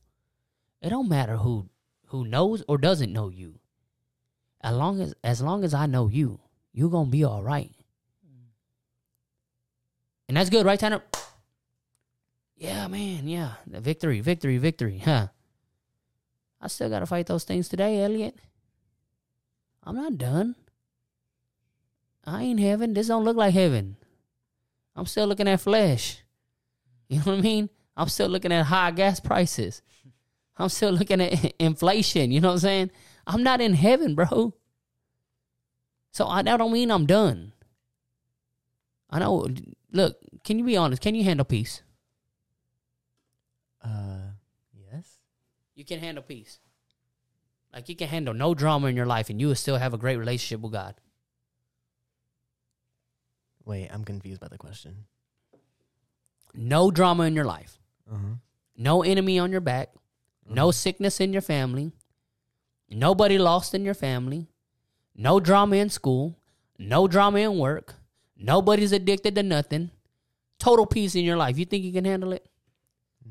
[0.82, 1.70] It don't matter who
[2.08, 3.60] who knows or doesn't know you.
[4.62, 6.39] As long as as long as I know you,
[6.74, 7.72] you're gonna be all right.
[10.28, 11.02] And that's good, right, Tanner?
[12.56, 13.54] Yeah, man, yeah.
[13.65, 15.28] Victory, victory, victory, huh?
[16.62, 18.36] I still gotta fight those things today, Elliot.
[19.84, 20.56] I'm not done.
[22.26, 22.93] I ain't heaven.
[22.93, 23.95] This don't look like heaven.
[24.95, 26.22] I'm still looking at flesh.
[27.08, 27.69] You know what I mean?
[27.98, 29.82] I'm still looking at high gas prices.
[30.58, 32.32] I'm still looking at inflation.
[32.32, 32.91] You know what I'm saying?
[33.30, 34.56] I'm not in heaven, bro.
[36.12, 37.54] So I, that don't mean I'm done.
[39.10, 39.48] I know.
[39.92, 41.02] Look, can you be honest?
[41.02, 41.84] Can you handle peace?
[43.84, 44.34] Uh,
[44.92, 45.20] yes.
[45.76, 46.60] You can handle peace.
[47.72, 49.98] Like you can handle no drama in your life, and you will still have a
[49.98, 50.96] great relationship with God.
[53.63, 55.06] Wait, I'm confused by the question.
[56.56, 57.78] No drama in your life.
[58.12, 58.36] Uh huh.
[58.76, 59.94] no enemy on your back,
[60.50, 61.92] no sickness in your family,
[62.97, 64.47] nobody lost in your family,
[65.15, 66.38] no drama in school,
[66.78, 67.95] no drama in work,
[68.38, 69.91] nobody's addicted to nothing,
[70.58, 71.58] total peace in your life.
[71.58, 72.47] You think you can handle it?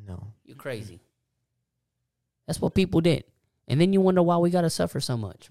[0.07, 0.33] No.
[0.45, 1.01] You're crazy.
[2.47, 3.25] That's what people did.
[3.67, 5.51] And then you wonder why we got to suffer so much.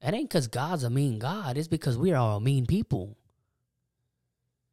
[0.00, 1.56] It ain't because God's a mean God.
[1.56, 3.16] It's because we are a mean people.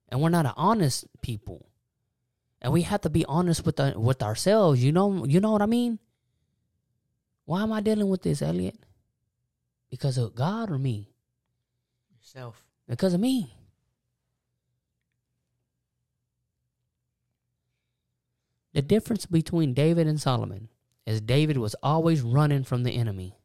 [0.07, 1.67] And we're not an honest people.
[2.61, 4.83] And we have to be honest with the, with ourselves.
[4.83, 5.99] You know, you know what I mean?
[7.49, 8.77] Why am I dealing with this, Elliot?
[9.89, 11.09] Because of God or me?
[12.15, 12.63] Yourself.
[12.87, 13.51] Because of me.
[18.73, 20.69] The difference between David and Solomon
[21.07, 23.35] is David was always running from the enemy,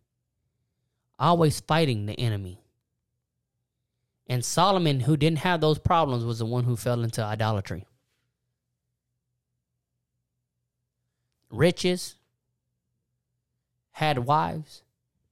[1.18, 2.60] always fighting the enemy.
[4.26, 7.86] And Solomon, who didn't have those problems, was the one who fell into idolatry.
[11.48, 12.16] Riches,
[13.94, 14.82] had wives,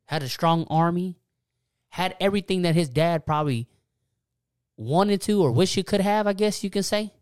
[0.04, 1.18] had a strong army,
[1.88, 3.66] had everything that his dad probably
[4.76, 7.12] wanted to or wish he could have, I guess you can say.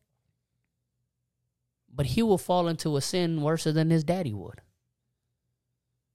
[1.90, 4.60] But he will fall into a sin worse than his daddy would.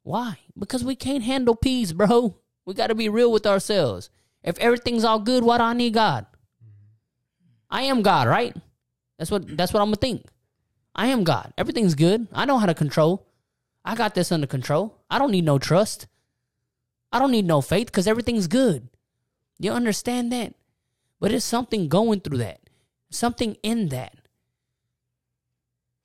[0.04, 0.38] Why?
[0.58, 2.38] Because we can't handle peace, bro.
[2.64, 4.12] We got to be real with ourselves.
[4.44, 6.28] If everything's all good, why do I need God?
[7.68, 8.56] I am God, right?
[9.18, 10.28] That's what that's what I'm gonna think.
[10.94, 11.52] I am God.
[11.58, 12.28] Everything's good.
[12.32, 13.28] I know how to control.
[13.86, 14.98] I got this under control.
[15.10, 16.08] I don't need no trust.
[17.12, 18.90] I don't need no faith because everything's good.
[19.60, 20.56] You understand that?
[21.20, 22.60] But it's something going through that,
[23.10, 24.16] something in that.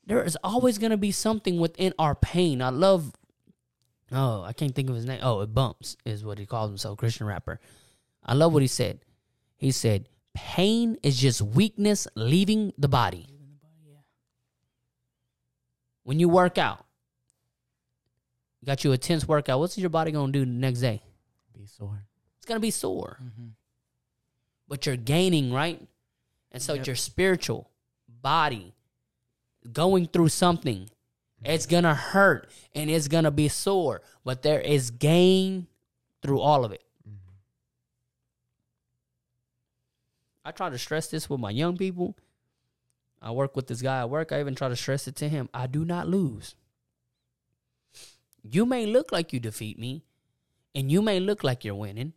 [0.07, 2.62] There is always going to be something within our pain.
[2.62, 3.12] I love,
[4.12, 5.21] oh, I can't think of his name.
[5.23, 7.61] Oh, it Bumps is what he calls himself, Christian rapper.
[8.25, 9.01] I love what he said.
[9.57, 13.27] He said, pain is just weakness leaving the body.
[16.03, 16.85] When you work out,
[18.61, 21.03] you got you a tense workout, what's your body going to do the next day?
[21.57, 22.05] Be sore.
[22.37, 23.18] It's going to be sore.
[23.23, 23.49] Mm-hmm.
[24.68, 25.81] But you're gaining, right?
[26.53, 26.87] And so Yep.
[26.87, 27.70] your spiritual
[28.09, 28.75] body
[29.73, 30.90] going through something.
[31.42, 35.68] It's going to hurt and it's going to be sore, but there is gain
[36.20, 36.83] through all of it.
[37.09, 37.16] Mm-hmm.
[40.44, 42.14] I try to stress this with my young people.
[43.23, 44.33] I work with this guy at work.
[44.33, 45.49] I even try to stress it to him.
[45.55, 46.55] I do not lose.
[48.42, 50.05] You may look like you defeat me,
[50.74, 52.12] and you may look like you're winning,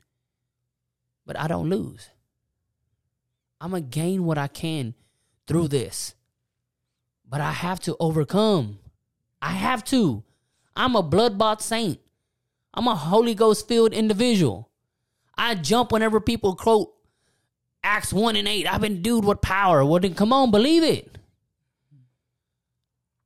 [1.26, 2.10] but I don't lose.
[3.60, 4.94] I'm going to gain what I can
[5.48, 6.16] through this.
[7.28, 8.80] But I have to overcome.
[9.42, 10.24] I have to.
[10.76, 12.00] I'm a blood bought saint.
[12.74, 14.70] I'm a Holy Ghost filled individual.
[15.38, 16.94] I jump whenever people quote
[17.84, 18.68] Acts 1 and 8.
[18.68, 19.86] I've been dude with power.
[19.86, 21.18] Well, then come on, believe it.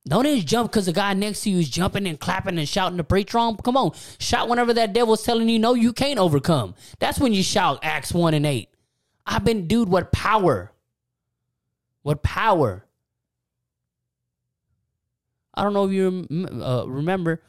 [0.08, 2.96] Don't just jump because the guy next to you is jumping and clapping and shouting
[2.96, 3.56] the preach wrong.
[3.56, 6.74] Come on, shout whenever that devil's telling you no, you can't overcome.
[6.98, 8.68] That's when you shout Acts 1 and 8.
[9.26, 10.72] I've been dude what power.
[12.02, 12.86] What power.
[15.52, 16.26] I don't know if you
[16.62, 17.42] uh, remember,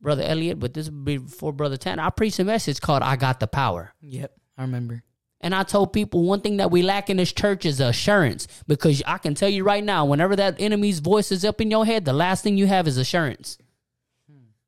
[0.00, 2.02] Brother Elliot, but this would be before Brother Tanner.
[2.02, 3.94] I preached a message called I Got the Power.
[4.00, 5.02] Yep, I remember.
[5.46, 8.48] And I told people one thing that we lack in this church is assurance.
[8.66, 11.86] Because I can tell you right now, whenever that enemy's voice is up in your
[11.86, 13.56] head, the last thing you have is assurance.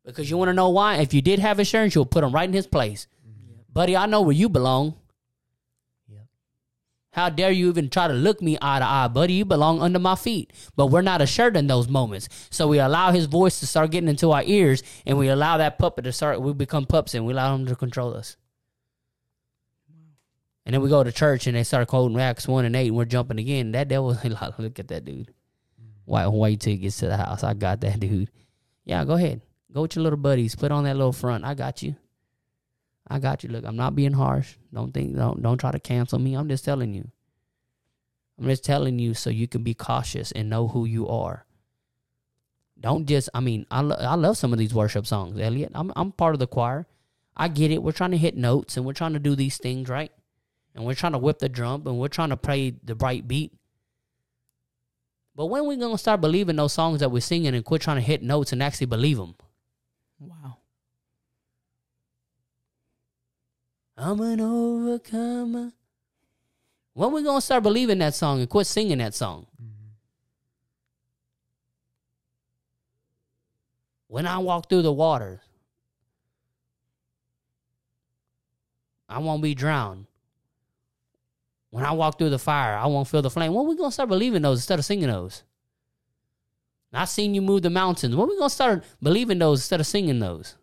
[0.06, 0.98] Because you want to know why?
[0.98, 3.08] If you did have assurance, you'll put him right in his place.
[3.72, 4.94] Buddy, I know where you belong.
[6.06, 6.26] Yep.
[7.10, 9.32] How dare you even try to look me eye to eye, buddy?
[9.32, 10.52] You belong under my feet.
[10.76, 12.28] But we're not assured in those moments.
[12.50, 15.80] So we allow his voice to start getting into our ears, and we allow that
[15.80, 18.36] puppet to start, we become pups, and we allow him to control us.
[20.68, 22.96] And then we go to church and they start quoting Acts 1 and 8, and
[22.98, 23.72] we're jumping again.
[23.72, 25.32] That devil, like, look at that dude.
[26.06, 27.42] Till he gets to the house.
[27.42, 28.30] I got that dude.
[28.84, 29.40] Yeah, go ahead.
[29.72, 30.54] Go with your little buddies.
[30.54, 31.46] Put on that little front.
[31.46, 31.96] I got you.
[33.08, 33.48] I got you.
[33.48, 34.56] Look, I'm not being harsh.
[34.70, 36.34] Don't think don't don't try to cancel me.
[36.34, 37.10] I'm just telling you.
[38.38, 41.46] I'm just telling you so you can be cautious and know who you are.
[42.78, 45.72] Don't just I mean, I lo- I love some of these worship songs, Elliot.
[45.74, 46.86] I'm I'm part of the choir.
[47.34, 47.82] I get it.
[47.82, 50.12] We're trying to hit notes and we're trying to do these things, right?
[50.78, 53.52] And we're trying to whip the drum and we're trying to play the right beat.
[55.34, 57.96] But when we going to start believing those songs that we're singing and quit trying
[57.96, 59.34] to hit notes and actually believe them?
[60.20, 60.58] Wow.
[63.96, 65.72] I'm an overcomer.
[66.94, 69.46] When we gonna start believing that song and quit singing that song?
[69.62, 69.88] Mm-hmm.
[74.08, 75.40] When I walk through the waters,
[79.08, 80.07] I won't be drowned.
[81.70, 83.52] When I walk through the fire, I won't feel the flame.
[83.54, 85.42] When we gonna start believing those instead of singing those?
[86.92, 88.16] I seen you move the mountains.
[88.16, 90.56] When we gonna start believing those instead of singing those?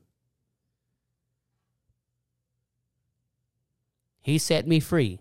[4.21, 5.19] He set me free.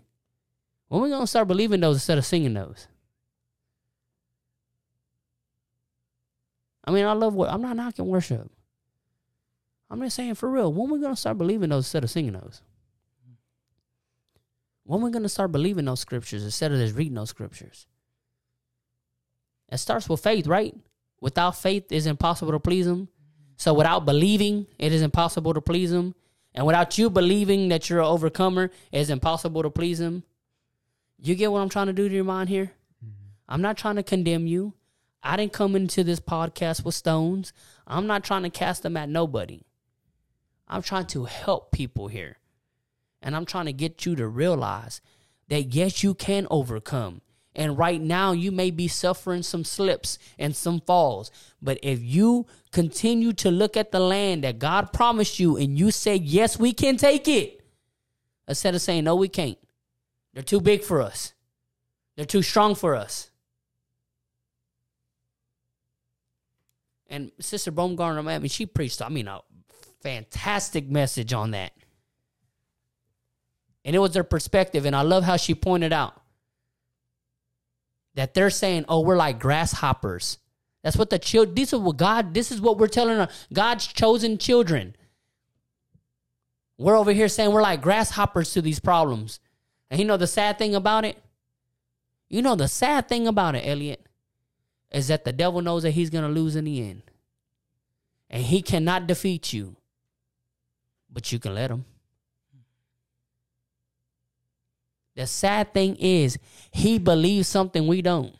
[0.87, 2.87] When we gonna start believing those instead of singing those?
[6.83, 8.49] I mean, I love what I'm not knocking worship.
[9.91, 10.73] I'm just saying for real.
[10.73, 12.63] When we gonna start believing those instead of singing those?
[14.85, 17.87] When we're gonna start believing those scriptures instead of just reading those scriptures?
[19.71, 20.75] It starts with faith, right?
[21.19, 23.09] Without faith, it's impossible to please Him.
[23.57, 26.13] So without believing, it is impossible to please Him.
[26.53, 30.23] And without you believing that you're an overcomer, it's impossible to please Him.
[31.19, 32.71] You get what I'm trying to do to your mind here?
[33.03, 33.29] Mm-hmm.
[33.49, 34.73] I'm not trying to condemn you.
[35.23, 37.53] I didn't come into this podcast with stones.
[37.87, 39.61] I'm not trying to cast them at nobody.
[40.67, 42.37] I'm trying to help people here.
[43.21, 45.01] And I'm trying to get you to realize
[45.47, 47.21] that yes, you can overcome.
[47.55, 51.31] And right now, you may be suffering some slips and some falls.
[51.61, 55.91] But if you continue to look at the land that God promised you and you
[55.91, 57.61] say, yes, we can take it,
[58.47, 59.57] instead of saying, no, we can't,
[60.33, 61.33] they're too big for us,
[62.17, 63.31] they're too strong for us.
[67.07, 69.39] And Sister Baumgartner, I mean, she preached, I mean, a
[70.01, 71.71] fantastic message on that.
[73.85, 74.85] And it was their perspective.
[74.85, 76.19] And I love how she pointed out
[78.15, 80.39] that they're saying, oh, we're like grasshoppers.
[80.83, 83.87] That's what the children, this is what God, this is what we're telling our, God's
[83.87, 84.95] chosen children.
[86.77, 89.39] We're over here saying we're like grasshoppers to these problems.
[89.89, 91.17] And you know the sad thing about it?
[92.27, 94.05] You know the sad thing about it, Elliot,
[94.91, 97.03] is that the devil knows that he's going to lose in the end.
[98.29, 99.75] And he cannot defeat you,
[101.11, 101.85] but you can let him.
[105.15, 106.37] The sad thing is,
[106.71, 108.35] he believes something we don't.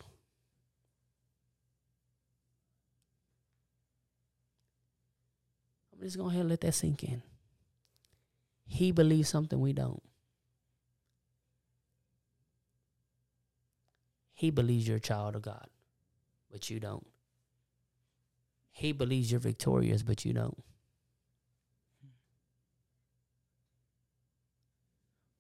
[5.94, 7.22] I'm just going to let that sink in.
[8.68, 10.02] He believes something we don't.
[14.34, 15.68] He believes you're a child of God,
[16.52, 17.08] but you don't.
[18.72, 20.62] He believes you're victorious, but you don't.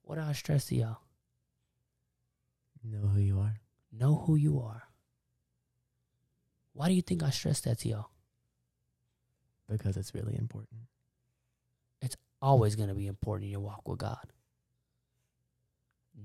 [0.03, 1.04] What do I stress to y'all?
[2.87, 3.55] Know who you are.
[3.91, 4.83] Know who you are.
[6.73, 8.09] Why do you think I stress that to y'all?
[9.69, 10.81] Because it's really important.
[12.01, 14.27] It's always going to be important in your walk with God.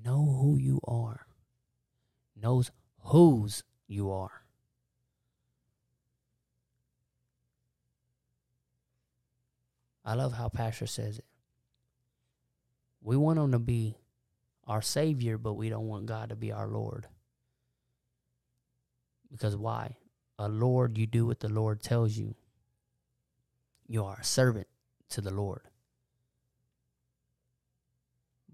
[0.05, 1.27] Know who you are.
[2.37, 2.71] Knows
[3.05, 4.43] whose you are.
[10.05, 11.25] I love how Pastor says it.
[13.03, 14.00] We want him to be
[14.71, 17.09] our Savior, but we don't want God to be our Lord.
[19.29, 19.97] Because why?
[20.39, 22.37] A Lord, you do what the Lord tells you.
[23.89, 24.69] You are a servant
[25.09, 25.63] to the Lord.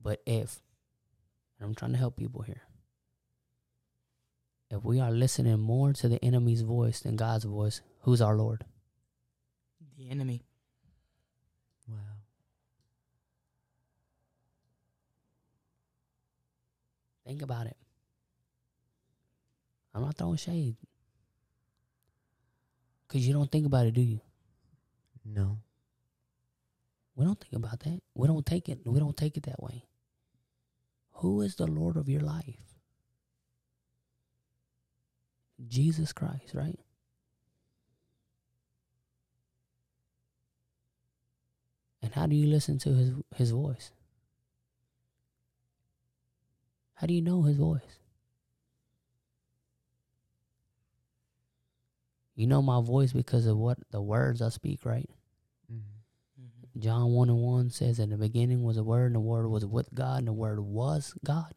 [0.02, 0.62] But if,
[1.58, 2.62] and I'm trying to help people here,
[4.70, 8.64] if we are listening more to the enemy's voice than God's voice, who's our Lord?
[9.98, 10.44] The enemy.
[11.86, 11.98] Wow.
[17.26, 17.76] Think about it.
[19.94, 20.76] I'm not throwing shade.
[23.06, 24.20] Because you don't think about it, do you?
[25.24, 25.58] No.
[27.16, 28.00] We don't think about that.
[28.14, 28.80] We don't take it.
[28.84, 29.84] We don't take it that way.
[31.14, 32.60] Who is the Lord of your life?
[35.66, 36.78] Jesus Christ, right?
[42.02, 43.90] And how do you listen to his his voice?
[46.96, 47.98] How do you know his voice?
[52.34, 55.08] You know my voice because of what the words I speak, right?
[55.72, 56.80] Mm-hmm.
[56.80, 59.64] John 1 and 1 says, In the beginning was a word, and the word was
[59.64, 61.52] with God, and the word was God.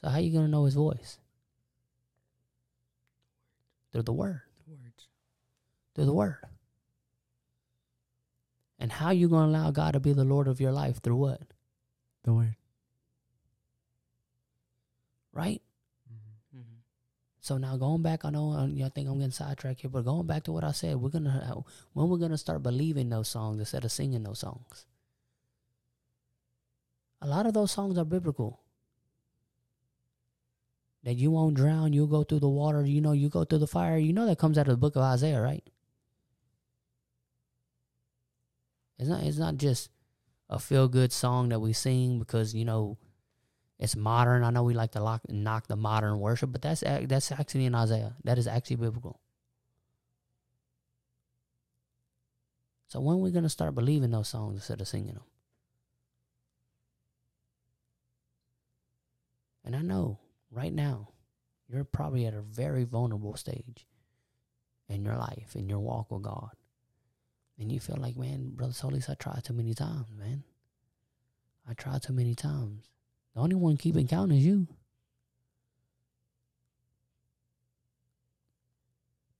[0.00, 1.18] So how you gonna know his voice?
[3.92, 4.42] Through the word.
[4.66, 5.08] The words.
[5.94, 6.38] Through the word.
[8.82, 11.00] And how you gonna allow God to be the Lord of your life?
[11.00, 11.40] Through what?
[12.24, 12.56] The word.
[15.32, 15.62] Right?
[16.12, 16.58] Mm-hmm.
[16.58, 16.78] Mm-hmm.
[17.40, 20.42] So now going back, I know I think I'm getting sidetracked here, but going back
[20.44, 21.62] to what I said, we're gonna
[21.92, 24.84] when we're gonna start believing those songs instead of singing those songs.
[27.20, 28.58] A lot of those songs are biblical.
[31.04, 33.68] That you won't drown, you'll go through the water, you know, you go through the
[33.68, 33.96] fire.
[33.96, 35.62] You know that comes out of the book of Isaiah, right?
[38.98, 39.90] It's not it's not just
[40.48, 42.98] a feel good song that we sing because, you know,
[43.78, 44.44] It's modern.
[44.44, 47.74] I know we like to lock, knock the modern worship, but that's that's actually in
[47.74, 48.16] Isaiah.
[48.24, 49.20] That is actually biblical.
[52.86, 55.24] So when are we gonna start believing those songs instead of singing them?
[59.64, 60.20] And I know
[60.50, 61.08] right now
[61.68, 63.86] you're probably at a very vulnerable stage
[64.88, 66.50] in your life, in your walk with God.
[67.62, 70.42] And you feel like, man, Brother Solis, I tried too many times, man.
[71.68, 72.88] I tried too many times.
[73.36, 74.66] The only one keeping count is you.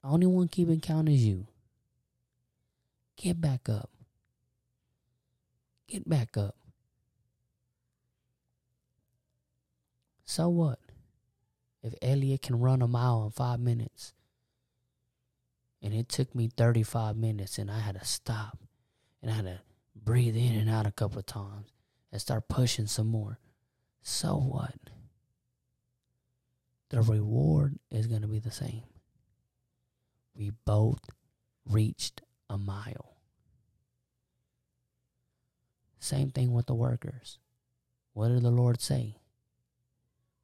[0.02, 1.48] The only one keeping count is you.
[3.16, 3.90] Get back up.
[5.88, 6.54] Get back up.
[10.24, 10.78] So what?
[11.82, 14.14] If Elliot can run a mile in five minutes,
[15.82, 18.58] and it took me 35 minutes, and I had to stop,
[19.20, 19.60] and I had to
[19.96, 21.72] breathe in and out a couple of times,
[22.12, 23.38] and start pushing some more.
[24.02, 24.74] So what?
[26.90, 28.82] The reward is going to be the same.
[30.36, 31.00] We both
[31.66, 33.16] reached a mile.
[35.98, 37.38] Same thing with the workers.
[38.12, 39.16] What did the Lord say?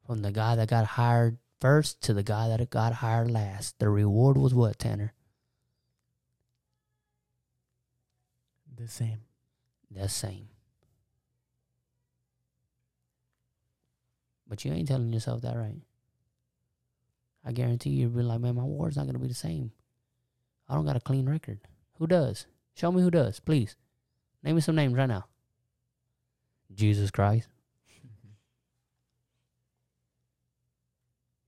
[0.05, 3.89] From the guy that got hired first to the guy that got hired last, the
[3.89, 5.13] reward was what, Tanner?
[8.79, 9.19] The same.
[9.91, 10.47] The same.
[14.47, 15.81] But you ain't telling yourself that right.
[17.45, 19.71] I guarantee you, you'll be like, man, my ward's not going to be the same.
[20.67, 21.59] I don't got a clean record.
[21.97, 22.45] Who does?
[22.73, 23.75] Show me who does, please.
[24.43, 25.25] Name me some names right now.
[26.73, 27.49] Jesus Christ.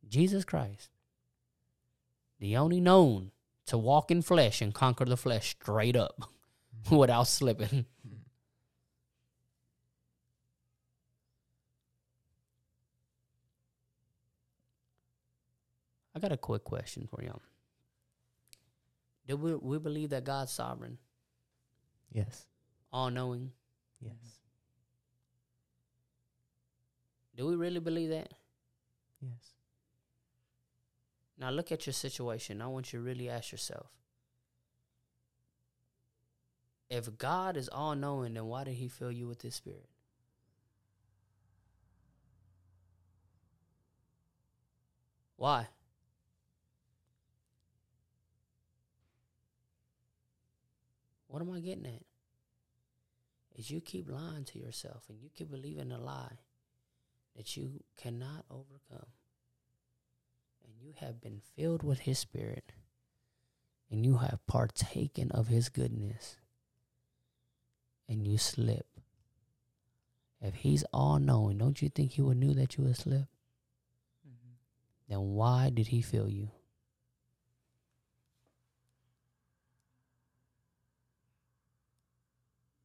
[0.10, 0.90] Jesus Christ.
[2.40, 3.32] The only known
[3.68, 6.30] to walk in flesh and conquer the flesh straight up
[6.92, 7.86] without slipping.
[16.16, 17.42] I got a quick question for y'all.
[19.28, 20.98] Do we, we believe that God's sovereign,
[22.12, 22.46] Yes.
[22.92, 23.52] all knowing?
[24.02, 24.40] Yes.
[27.36, 28.34] Do we really believe that?
[29.22, 29.54] Yes.
[31.38, 32.62] Now look at your situation.
[32.62, 33.88] I want you to really ask yourself.
[36.92, 39.88] If God is all knowing, then why did he fill you with his spirit?
[45.38, 45.70] Why?
[51.30, 52.04] What am I getting at?
[53.56, 56.40] Is you keep lying to yourself and you keep believing a lie
[57.38, 59.08] that you cannot overcome.
[60.66, 62.74] And you have been filled with his spirit
[63.90, 66.36] and you have partaken of his goodness
[68.12, 68.86] and you slip.
[70.42, 73.28] If he's all knowing, don't you think he would knew that you would slip?
[74.28, 74.54] Mm-hmm.
[75.08, 76.50] Then why did he fill you?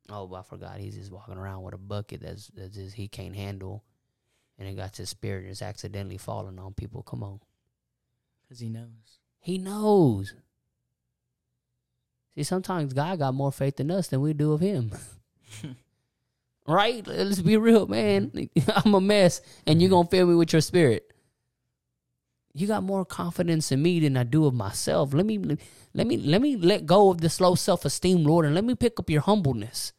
[0.09, 0.79] Oh, I forgot.
[0.79, 3.83] He's just walking around with a bucket that's, that's just he can't handle,
[4.59, 7.03] and it got his spirit is accidentally falling on people.
[7.03, 7.41] Come on,
[8.45, 9.19] Because he knows.
[9.41, 10.35] he knows.
[12.37, 14.93] See, sometimes God got more faith in us than we do of Him.
[16.67, 17.07] right?
[17.07, 18.31] Let's be real, man.
[18.31, 18.71] Mm-hmm.
[18.85, 19.97] I'm a mess, and you're mm-hmm.
[19.97, 21.11] gonna fill me with your spirit.
[22.53, 25.15] You got more confidence in me than I do of myself.
[25.15, 25.39] Let me,
[25.95, 28.75] let me, let me let go of this low self esteem, Lord, and let me
[28.75, 29.95] pick up your humbleness,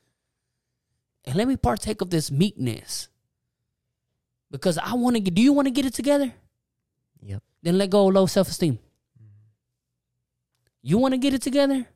[1.25, 3.09] and let me partake of this meekness.
[4.51, 5.33] Because I want to get.
[5.33, 6.31] Do you want to get it together?
[7.23, 7.41] Yep.
[7.63, 8.73] Then let go of low self esteem.
[8.73, 9.25] Mm-hmm.
[10.83, 11.87] You want to get it together?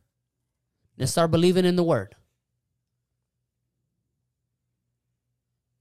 [1.02, 2.14] Then start believing in the word.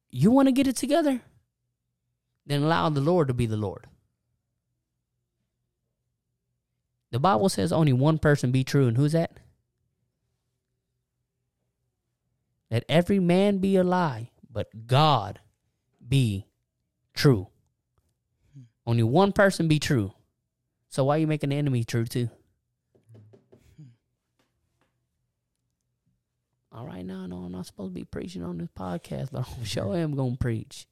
[0.09, 1.21] You want to get it together?
[2.47, 3.87] Then allow the Lord to be the Lord.
[7.11, 9.33] The Bible says only one person be true, and who's that?
[12.71, 15.39] Let every man be a lie, but God
[16.09, 16.47] be
[17.13, 17.49] true.
[18.87, 20.15] Only one person be true.
[20.89, 22.31] So why are you making the enemy true too?
[26.73, 29.47] All right, now, I know I'm not supposed to be preaching on this podcast, but
[29.59, 30.87] I'm sure I am going to preach.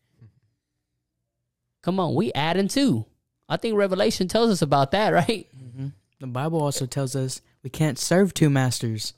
[1.82, 3.06] Come on, we adding too.
[3.48, 5.46] I think Revelation tells us about that, right?
[5.56, 5.88] hmm
[6.20, 9.14] The Bible also tells us we can't serve two masters.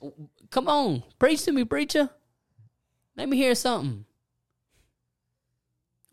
[0.51, 2.09] Come on, preach to me, preacher.
[3.17, 4.05] Let me hear something.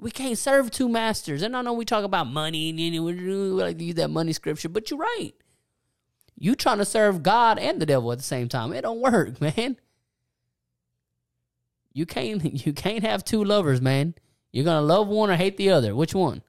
[0.00, 1.42] We can't serve two masters.
[1.42, 4.10] And I know we talk about money and you know, we like to use that
[4.10, 5.32] money scripture, but you're right.
[6.38, 8.72] You trying to serve God and the devil at the same time.
[8.72, 9.76] It don't work, man.
[11.98, 14.14] You can't you can't have two lovers, man.
[14.52, 15.96] You're gonna love one or hate the other.
[15.96, 16.42] Which one?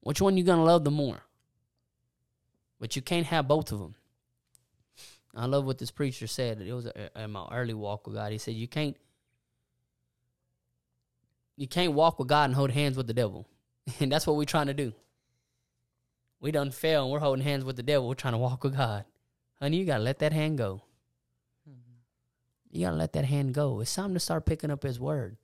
[0.00, 1.22] Which one you gonna love the more?
[2.78, 3.94] But you can't have both of them.
[5.34, 6.60] I love what this preacher said.
[6.60, 8.30] It was uh, in my early walk with God.
[8.30, 8.96] He said you can't
[11.56, 13.48] you can't walk with God and hold hands with the devil.
[14.00, 14.92] And that's what we're trying to do.
[16.40, 18.06] We done fail and we're holding hands with the devil.
[18.06, 19.06] We're trying to walk with God.
[19.60, 20.82] Honey, you gotta let that hand go.
[22.70, 23.80] You gotta let that hand go.
[23.80, 25.36] It's time to start picking up his word.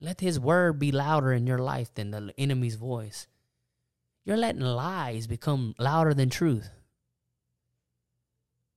[0.00, 3.26] Let his word be louder in your life than the enemy's voice.
[4.24, 6.70] You're letting lies become louder than truth.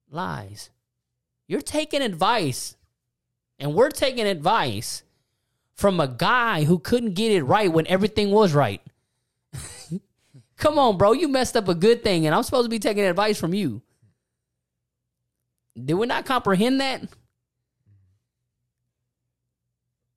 [0.10, 0.70] Lies.
[1.48, 2.76] You're taking advice,
[3.60, 5.04] and we're taking advice
[5.76, 8.82] from a guy who couldn't get it right when everything was right.
[10.58, 11.14] Come on, bro.
[11.14, 13.82] You messed up a good thing, and I'm supposed to be taking advice from you.
[15.82, 17.04] Did we not comprehend that?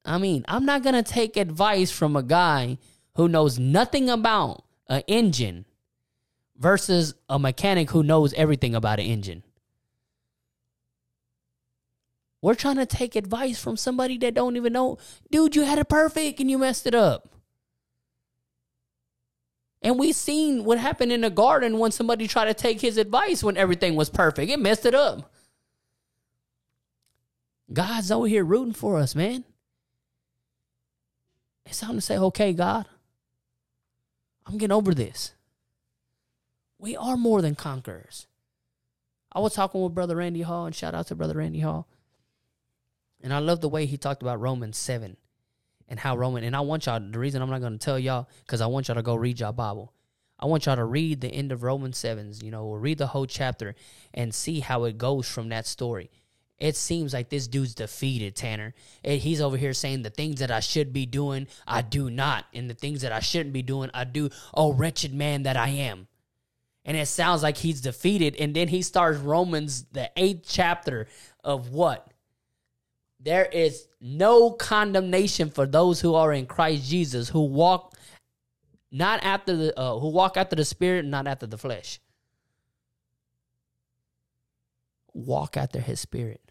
[0.05, 2.79] I mean, I'm not going to take advice from a guy
[3.15, 5.65] who knows nothing about an engine
[6.57, 9.43] versus a mechanic who knows everything about an engine.
[12.41, 14.99] We're trying to take advice from somebody that don't even know,
[15.31, 17.29] dude, you had it perfect and you messed it up.
[19.83, 23.43] And we seen what happened in the garden when somebody tried to take his advice
[23.43, 24.51] when everything was perfect.
[24.51, 25.33] It messed it up.
[27.73, 29.45] God's over here rooting for us, man.
[31.65, 32.87] It's time to say, okay, God,
[34.47, 35.35] I'm getting over this.
[36.79, 38.27] We are more than conquerors.
[39.33, 41.89] I was talking with Brother Randy Hall, and shout out to Brother Randy Hall.
[43.21, 45.17] And I love the way he talked about Romans 7
[45.89, 48.29] and how Roman, and I want y'all, the reason I'm not going to tell y'all,
[48.45, 49.93] because I want y'all to go read y'all Bible.
[50.39, 53.27] I want y'all to read the end of Romans 7's, you know, read the whole
[53.27, 53.75] chapter
[54.13, 56.11] and see how it goes from that story.
[56.59, 58.75] It seems like this dude's defeated, Tanner.
[59.05, 62.47] And he's over here saying the things that I should be doing, I do not.
[62.55, 64.31] And the things that I shouldn't be doing, I do.
[64.55, 66.09] Oh, wretched man that I am.
[66.85, 68.37] And it sounds like he's defeated.
[68.37, 71.09] And then he starts Romans, the eighth chapter
[71.45, 72.09] of what?
[73.21, 77.95] There is no condemnation for those who are in Christ Jesus, who walk
[78.93, 82.01] not after the uh, who walk after the spirit, not after the flesh.
[85.13, 86.46] Walk after his spirit.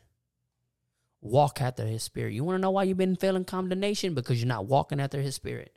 [1.26, 2.34] Walk after his spirit.
[2.34, 4.14] You want to know why you've been feeling condemnation?
[4.14, 5.76] Because you're not walking after his spirit.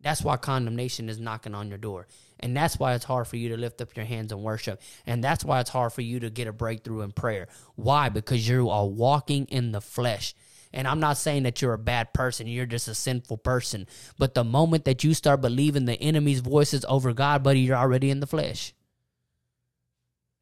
[0.00, 2.08] That's why condemnation is knocking on your door.
[2.40, 4.82] And that's why it's hard for you to lift up your hands and worship.
[5.06, 7.46] And that's why it's hard for you to get a breakthrough in prayer.
[7.76, 8.08] Why?
[8.08, 10.34] Because you are walking in the flesh.
[10.72, 13.86] And I'm not saying that you're a bad person, you're just a sinful person.
[14.18, 18.10] But the moment that you start believing the enemy's voices over God, buddy, you're already
[18.10, 18.74] in the flesh.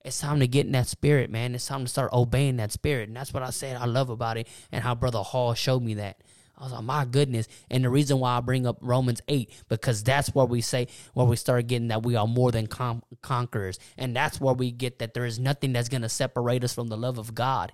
[0.06, 1.52] It's time to get in that spirit, man.
[1.56, 3.08] It's time to start obeying that spirit.
[3.08, 5.94] And that's what I said I love about it and how Brother Hall showed me
[5.94, 6.22] that.
[6.56, 7.48] I was like, my goodness.
[7.72, 11.26] And the reason why I bring up Romans 8, because that's where we say, where
[11.26, 13.80] we start getting that we are more than con- conquerors.
[13.98, 16.86] And that's where we get that there is nothing that's going to separate us from
[16.86, 17.72] the love of God.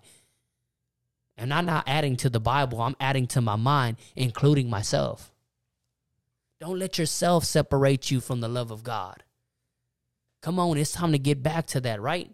[1.37, 5.35] And I'm not adding to the Bible, I'm adding to my mind, including myself.
[6.61, 9.23] Don't let yourself separate you from the love of God.
[10.43, 12.31] Come on, it's time to get back to that, right?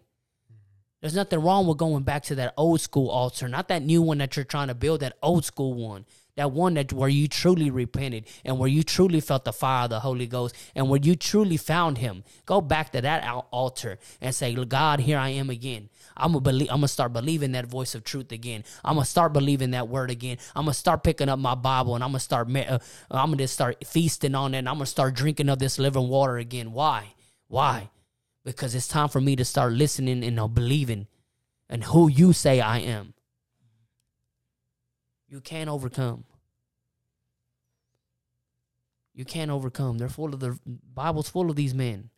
[0.99, 4.17] There's nothing wrong with going back to that old school altar, not that new one
[4.17, 6.05] that you're trying to build, that old school one
[6.39, 9.89] that one that where you truly repented and where you truly felt the fire of
[9.89, 12.23] the Holy Ghost and where you truly found Him.
[12.45, 15.89] Go back to that altar and say, God, here I am again.
[16.15, 16.69] I'm gonna believe.
[16.69, 18.63] I'm gonna start believing that voice of truth again.
[18.85, 20.37] I'm gonna start believing that word again.
[20.55, 22.47] I'm gonna start picking up my Bible and I'm gonna start.
[22.55, 22.79] Uh,
[23.11, 24.59] I'm gonna start feasting on it.
[24.59, 26.71] and I'm gonna start drinking of this living water again.
[26.71, 27.15] Why?
[27.49, 27.89] Why?
[28.53, 31.07] Because it's time for me to start listening and uh, believing
[31.69, 33.13] and who you say I am.
[35.27, 36.23] You can't overcome.
[39.13, 39.97] You can't overcome.
[39.97, 42.09] They're full of the Bible's full of these men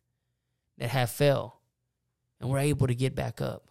[0.78, 1.60] that have fell
[2.40, 3.68] and were able to get back up.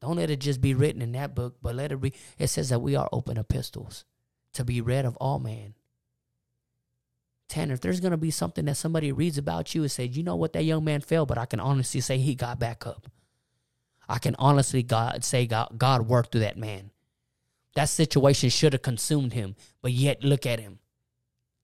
[0.00, 2.12] Don't let it just be written in that book, but let it be.
[2.38, 4.04] It says that we are open epistles
[4.52, 5.74] to be read of all man.
[7.48, 10.22] Tanner, if there's going to be something that somebody reads about you and says, you
[10.22, 13.08] know what, that young man fell, but I can honestly say he got back up.
[14.08, 16.90] I can honestly God say God, God worked through that man.
[17.74, 20.78] That situation should have consumed him, but yet look at him.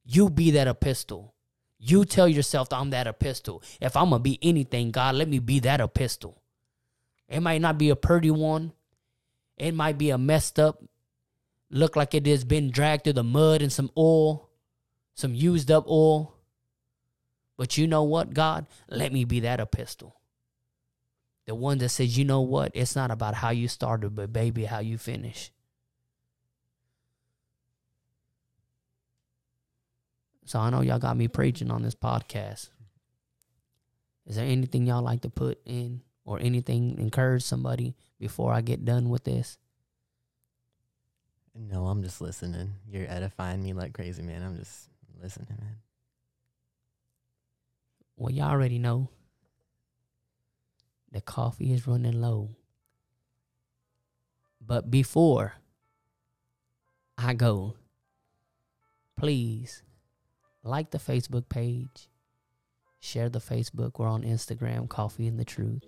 [0.04, 1.34] You be that epistle.
[1.78, 3.62] You tell yourself that I'm that epistle.
[3.80, 6.42] If I'm gonna be anything, God, let me be that epistle.
[7.28, 8.72] It might not be a pretty one.
[9.56, 10.82] It might be a messed up,
[11.70, 14.49] look like it has been dragged through the mud and some oil,
[15.20, 16.34] some used up oil.
[17.56, 18.66] But you know what, God?
[18.88, 20.16] Let me be that epistle.
[21.46, 22.72] The one that says, you know what?
[22.74, 25.52] It's not about how you started, but baby, how you finish.
[30.46, 32.70] So I know y'all got me preaching on this podcast.
[34.26, 38.84] Is there anything y'all like to put in or anything encourage somebody before I get
[38.84, 39.58] done with this?
[41.54, 42.74] No, I'm just listening.
[42.88, 44.42] You're edifying me like crazy, man.
[44.42, 44.89] I'm just
[45.20, 45.76] listening, man.
[48.16, 49.10] Well, y'all already know
[51.10, 52.50] the coffee is running low.
[54.64, 55.54] But before
[57.16, 57.74] I go,
[59.16, 59.82] please
[60.62, 62.08] like the Facebook page,
[63.00, 63.98] share the Facebook.
[63.98, 65.84] We're on Instagram, Coffee and the Truth.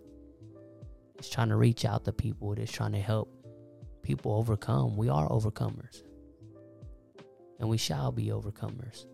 [1.18, 2.54] It's trying to reach out to people.
[2.54, 3.30] It's trying to help
[4.02, 4.96] people overcome.
[4.96, 6.02] We are overcomers.
[7.60, 9.06] And we shall be overcomers.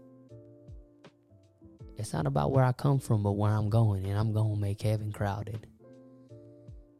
[1.98, 4.60] It's not about where I come from, but where I'm going, and I'm going to
[4.60, 5.66] make heaven crowded.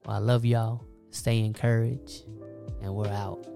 [0.05, 0.85] Well, I love y'all.
[1.11, 2.25] Stay encouraged,
[2.83, 3.47] and we're out.